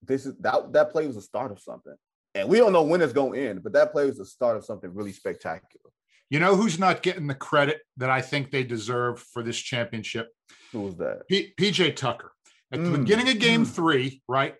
[0.02, 1.94] this is that that play was the start of something.
[2.34, 4.56] And we don't know when it's going to end, but that play was the start
[4.58, 5.90] of something really spectacular.
[6.28, 10.28] You know who's not getting the credit that I think they deserve for this championship?
[10.72, 11.22] Who was that?
[11.28, 12.32] P- PJ Tucker.
[12.72, 13.68] At the Mm, beginning of game mm.
[13.70, 14.56] three, right?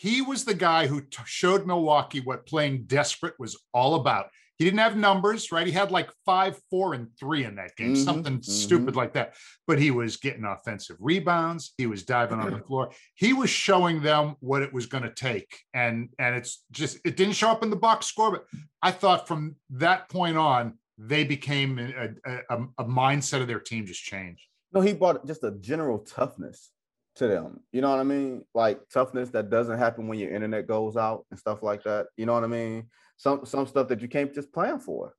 [0.00, 4.30] He was the guy who t- showed Milwaukee what playing desperate was all about.
[4.56, 5.66] He didn't have numbers, right?
[5.66, 8.44] He had like five, four, and three in that game, Mhm, something mhm.
[8.44, 9.34] stupid like that.
[9.66, 11.74] But he was getting offensive rebounds.
[11.76, 12.92] He was diving on the floor.
[13.14, 17.18] He was showing them what it was going to take, and and it's just it
[17.18, 18.30] didn't show up in the box score.
[18.30, 18.46] But
[18.80, 22.08] I thought from that point on, they became a,
[22.48, 24.44] a, a mindset of their team just changed.
[24.72, 26.70] No, he brought just a general toughness
[27.16, 27.60] to them.
[27.72, 28.44] You know what I mean?
[28.54, 32.06] Like toughness that doesn't happen when your internet goes out and stuff like that.
[32.16, 32.88] You know what I mean?
[33.16, 35.14] Some some stuff that you can't just plan for.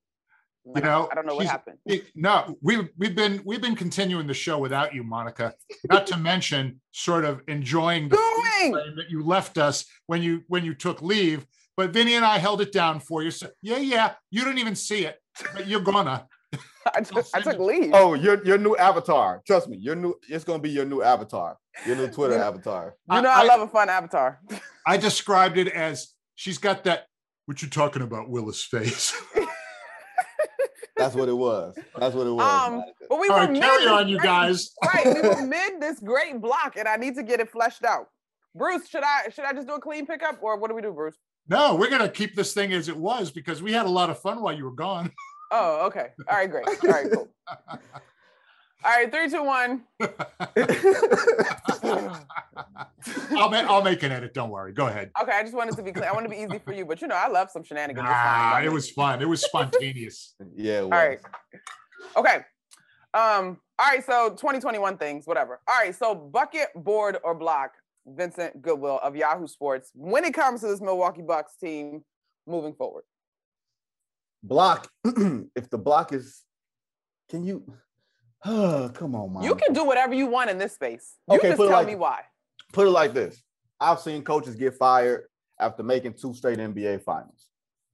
[0.64, 1.80] You know, I don't know what happened.
[2.14, 5.56] No, we've we've been we've been continuing the show without you, Monica.
[5.90, 8.18] Not to mention, sort of enjoying the
[8.96, 11.48] that you left us when you when you took leave.
[11.78, 13.32] But Vinny and I held it down for you.
[13.32, 15.18] So yeah, yeah, you didn't even see it,
[15.54, 16.28] but you're gonna.
[16.96, 17.92] I took, I took leave.
[17.94, 19.42] Oh, your your new avatar.
[19.46, 22.48] Trust me, your new it's gonna be your new avatar, your new Twitter Yeah.
[22.48, 22.96] avatar.
[23.12, 24.40] you know I, I- love a fun avatar.
[24.88, 27.06] I described it as she's got that.
[27.46, 29.14] What you talking about, Willis face?
[30.96, 31.76] That's what it was.
[31.98, 32.68] That's what it was.
[32.70, 34.70] Um, But we All were right, mid carry on, you great- guys.
[34.86, 38.06] right, we were mid this great block, and I need to get it fleshed out.
[38.56, 40.92] Bruce, should I should I just do a clean pickup, or what do we do,
[40.92, 41.16] Bruce?
[41.48, 44.20] No, we're gonna keep this thing as it was because we had a lot of
[44.20, 45.12] fun while you were gone.
[45.52, 46.08] Oh, okay.
[46.30, 46.66] All right, great.
[46.68, 47.28] All right, cool.
[48.84, 49.84] All right, three, two, one.
[53.38, 54.34] I'll make I'll make an edit.
[54.34, 54.74] Don't worry.
[54.74, 55.12] Go ahead.
[55.22, 56.10] Okay, I just wanted to be clear.
[56.10, 58.06] I want to be easy for you, but you know, I love some shenanigans.
[58.06, 58.24] It's fine.
[58.26, 59.22] Ah, Don't it was fun.
[59.22, 60.34] It was spontaneous.
[60.56, 60.80] yeah.
[60.80, 60.92] It was.
[60.94, 61.20] All right.
[62.18, 62.38] Okay.
[63.14, 65.60] Um, all right, so 2021 things, whatever.
[65.68, 67.74] All right, so bucket, board, or block,
[68.08, 72.04] Vincent Goodwill of Yahoo Sports, when it comes to this Milwaukee Bucks team
[72.48, 73.04] moving forward.
[74.44, 74.90] Block.
[75.06, 76.42] if the block is,
[77.30, 77.64] can you?
[78.46, 79.44] Oh, come on, man.
[79.44, 81.16] You can do whatever you want in this space.
[81.30, 82.22] You Okay, just tell like- me why.
[82.74, 83.42] put it like this.
[83.80, 85.24] I've seen coaches get fired
[85.60, 87.48] after making two straight NBA finals.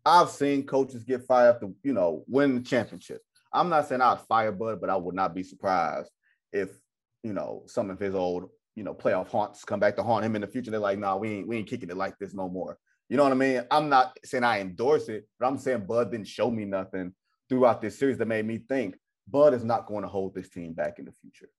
[0.05, 3.21] I've seen coaches get fired after, you know, winning the championship.
[3.53, 6.09] I'm not saying I'd fire Bud, but I would not be surprised
[6.51, 6.77] if,
[7.23, 10.35] you know, some of his old, you know, playoff haunts come back to haunt him
[10.35, 10.71] in the future.
[10.71, 12.77] They're like, nah, we ain't we ain't kicking it like this no more.
[13.09, 13.63] You know what I mean?
[13.71, 17.13] I'm not saying I endorse it, but I'm saying Bud didn't show me nothing
[17.47, 18.97] throughout this series that made me think
[19.29, 21.49] Bud is not going to hold this team back in the future.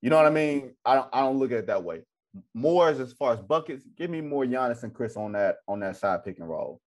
[0.00, 0.74] You know what I mean?
[0.84, 2.02] I don't I don't look at it that way
[2.54, 5.80] more as, as far as buckets, give me more Giannis and Chris on that on
[5.80, 6.80] that side pick and roll.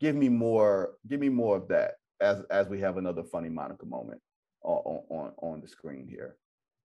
[0.00, 3.86] Give me more, give me more of that as as we have another funny Monica
[3.86, 4.20] moment
[4.62, 6.36] on on on the screen here.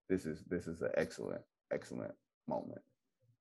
[0.08, 2.12] This is this is an excellent, excellent
[2.46, 2.80] moment.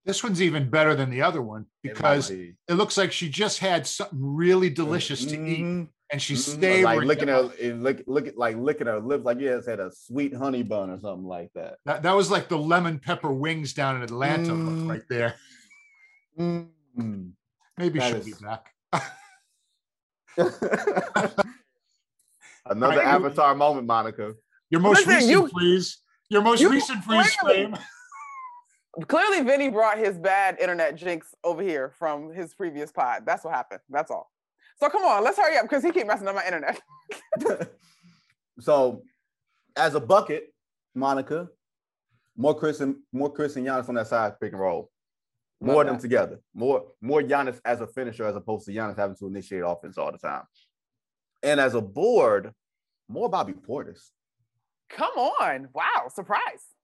[0.06, 2.54] This one's even better than the other one It because be.
[2.68, 6.60] it looks like she just had something really delicious to eat Mhm, and she's mhm.
[6.62, 7.32] savoring like licking it.
[7.32, 10.62] her, it look, look like licking her lips, like yeah, it's had a sweet honey
[10.62, 11.78] bun or something like that.
[11.86, 14.90] That, that was like the lemon pepper wings down in Atlanta look Mm.
[14.90, 15.36] right there.
[16.40, 16.68] Mm.
[17.78, 18.72] Maybe That she'll is- be back.
[22.68, 23.06] Another Right.
[23.08, 24.34] avatar moment, Monica.
[24.70, 25.98] Your most Listen, recent, you- please.
[26.30, 27.76] Your most you recent freeze frame.
[29.08, 33.24] Clearly, Vinny brought his bad internet jinx over here from his previous pod.
[33.26, 33.82] That's what happened.
[33.90, 34.32] That's all.
[34.80, 36.82] So come on, let's hurry up because he keep messing up my internet.
[38.60, 39.04] so,
[39.76, 40.54] as a bucket,
[40.94, 41.48] Monica,
[42.36, 44.90] more Chris and more Chris and Giannis on that side pick and roll.
[45.62, 46.40] More of them together.
[46.54, 50.12] More more Giannis as a finisher as opposed to Giannis having to initiate offense all
[50.12, 50.44] the time.
[51.42, 52.54] And as a board,
[53.08, 54.10] more Bobby Portis.
[54.90, 55.70] Come on.
[55.74, 56.75] Wow, surprise.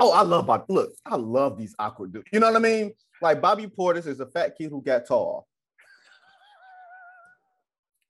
[0.00, 0.64] Oh, I love Bobby.
[0.68, 2.26] Look, I love these awkward dudes.
[2.32, 2.92] You know what I mean?
[3.22, 5.46] Like Bobby Portis is a fat kid who got tall.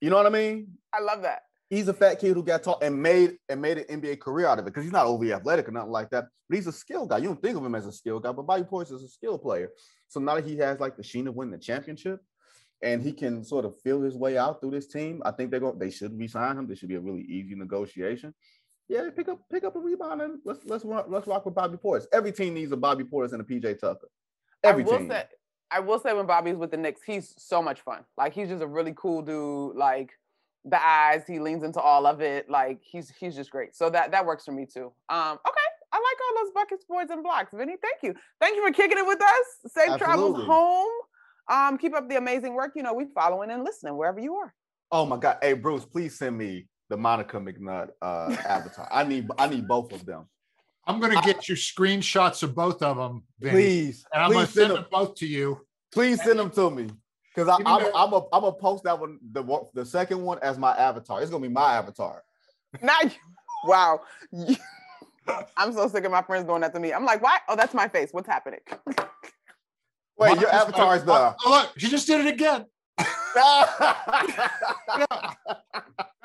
[0.01, 0.69] You know what I mean?
[0.93, 1.43] I love that.
[1.71, 4.59] he's a fat kid who got tall and made and made an NBA career out
[4.59, 6.27] of it because he's not overly athletic or nothing like that.
[6.49, 7.19] But he's a skill guy.
[7.19, 9.39] You don't think of him as a skill guy, but Bobby Portis is a skill
[9.39, 9.71] player.
[10.09, 12.21] So now that he has like the sheen of winning the championship,
[12.83, 15.61] and he can sort of feel his way out through this team, I think they're
[15.61, 15.79] going.
[15.79, 16.67] They should resign him.
[16.67, 18.35] This should be a really easy negotiation.
[18.89, 21.77] Yeah, pick up pick up a rebound and let's let's rock, let's rock with Bobby
[21.77, 22.07] Portis.
[22.13, 24.09] Every team needs a Bobby Portis and a PJ Tucker.
[24.63, 25.09] Every I will team.
[25.09, 25.25] say,
[25.71, 28.05] I will say when Bobby's with the Knicks, he's so much fun.
[28.19, 29.77] Like he's just a really cool dude.
[29.77, 30.11] Like
[30.65, 32.51] the eyes, he leans into all of it.
[32.51, 33.75] Like he's he's just great.
[33.75, 34.93] So that that works for me too.
[35.09, 35.61] Um, okay.
[35.93, 37.53] I like all those buckets, boards, and blocks.
[37.55, 38.21] Vinny, thank you.
[38.41, 39.73] Thank you for kicking it with us.
[39.73, 40.91] Safe travels home.
[41.49, 42.73] Um, keep up the amazing work.
[42.75, 44.53] You know, we following and listening wherever you are.
[44.91, 45.39] Oh my God.
[45.41, 48.89] Hey, Bruce, please send me the Monica McNutt uh, avatar.
[48.91, 50.27] I need I need both of them.
[50.87, 54.55] I'm gonna get you screenshots of both of them, Vinny, Please, and I'm gonna send
[54.55, 54.87] send them them.
[54.91, 55.61] both to you.
[55.93, 56.89] Please send them to me.
[57.35, 59.43] Cause I, Even I'm, though- I'm a, I'm gonna post that one, the
[59.75, 61.21] the second one as my avatar.
[61.23, 62.23] It's gonna be my avatar.
[62.83, 63.17] Not.
[63.65, 64.01] Wow.
[65.57, 66.93] I'm so sick of my friends doing that to me.
[66.93, 67.39] I'm like, why?
[67.49, 68.11] Oh, that's my face.
[68.13, 68.61] What's happening?
[70.19, 71.13] Wait, Mine your is avatar is the.
[71.13, 72.67] Oh, look, she just did it again.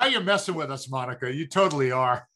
[0.00, 1.32] Now you're messing with us, Monica.
[1.32, 2.26] You totally are.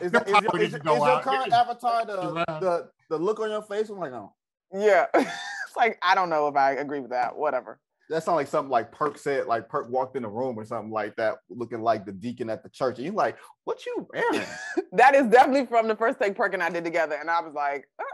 [0.00, 2.16] Is, that- is your, is, go is your current avatar the,
[2.60, 3.88] the the look on your face?
[3.88, 4.32] I'm like, oh,
[4.74, 5.06] yeah.
[5.14, 7.34] it's like, I don't know if I agree with that.
[7.36, 7.78] Whatever.
[8.10, 9.46] that sounds like something like Perk said.
[9.46, 12.62] Like Perk walked in the room or something like that, looking like the deacon at
[12.62, 12.96] the church.
[12.98, 14.46] And you're like, what you wearing?
[14.92, 17.16] That is definitely from the first take Perk and I did together.
[17.20, 18.04] And I was like, "Ah,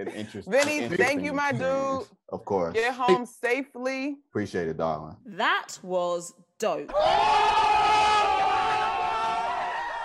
[0.00, 0.52] An interesting.
[0.52, 2.06] Vinny, interesting thank you, my dude.
[2.30, 4.16] Of course, get home safely.
[4.30, 5.16] appreciate it, darling.
[5.26, 6.92] That was dope.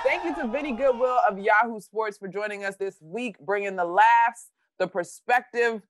[0.03, 3.85] Thank you to Vinny Goodwill of Yahoo Sports for joining us this week, bringing the
[3.85, 5.81] laughs, the perspective,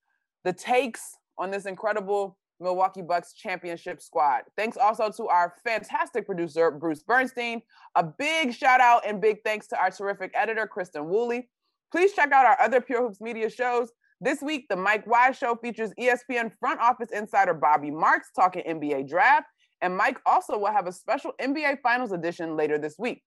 [0.43, 4.43] the takes on this incredible Milwaukee Bucks championship squad.
[4.55, 7.61] Thanks also to our fantastic producer, Bruce Bernstein.
[7.95, 11.49] A big shout out and big thanks to our terrific editor, Kristen Woolley.
[11.91, 13.91] Please check out our other Pure Hoops media shows.
[14.21, 19.09] This week, the Mike Wise Show features ESPN front office insider Bobby Marks talking NBA
[19.09, 19.47] draft.
[19.81, 23.23] And Mike also will have a special NBA Finals edition later this week.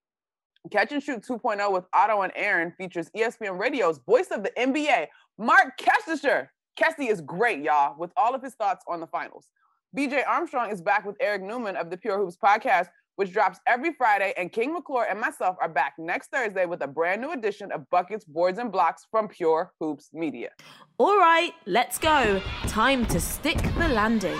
[0.71, 5.07] Catch and Shoot 2.0 with Otto and Aaron features ESPN Radio's voice of the NBA,
[5.39, 6.49] Marc Kestecher.
[6.79, 9.49] Kesty is great, y'all, with all of his thoughts on the finals.
[9.97, 12.89] BJ Armstrong is back with Eric Newman of the Pure Hoops podcast,
[13.19, 16.87] which drops every Friday, and King McClure and myself are back next Thursday with a
[16.87, 20.51] brand new edition of Buckets, Boards, and Blocks from Pure Hoops Media.
[20.99, 22.41] All right, let's go.
[22.69, 24.39] Time to stick the landing.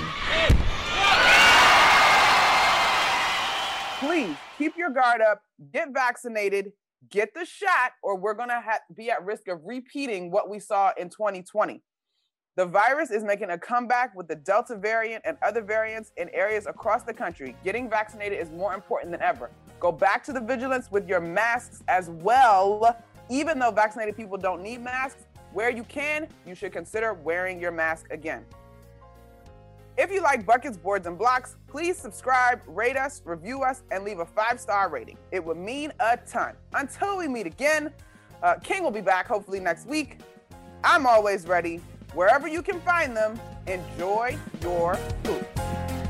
[3.99, 6.71] please keep your guard up, get vaccinated,
[7.11, 10.61] get the shot, or we're going to ha- be at risk of repeating what we
[10.61, 11.83] saw in 2020.
[12.59, 16.67] The virus is making a comeback with the Delta variant and other variants in areas
[16.67, 17.55] across the country.
[17.63, 19.49] Getting vaccinated is more important than ever.
[19.79, 23.01] Go back to the vigilance with your masks as well.
[23.31, 27.71] Even though vaccinated people don't need masks, where you can, you should consider wearing your
[27.71, 28.45] mask again.
[29.97, 34.19] If you like buckets, boards, and blocks, please subscribe, rate us, review us, and leave
[34.19, 35.17] a five star rating.
[35.31, 36.57] It would mean a ton.
[36.73, 37.93] Until we meet again,
[38.43, 40.19] uh, King will be back hopefully next week.
[40.83, 41.81] I'm always ready.
[42.19, 43.39] Wherever you can find them,
[43.69, 45.47] enjoy your food.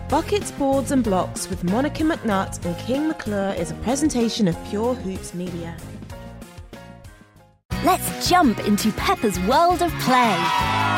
[0.09, 4.95] Buckets, Boards, and Blocks with Monica McNutt and King McClure is a presentation of Pure
[4.95, 5.77] Hoops Media.
[7.85, 10.35] Let's jump into Peppa's world of play.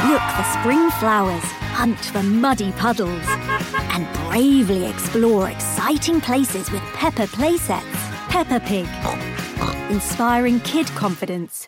[0.07, 1.43] Look for spring flowers,
[1.75, 3.27] hunt for muddy puddles,
[3.91, 7.83] and bravely explore exciting places with Peppa playsets.
[8.29, 8.87] Peppa Pig,
[9.91, 11.67] inspiring kid confidence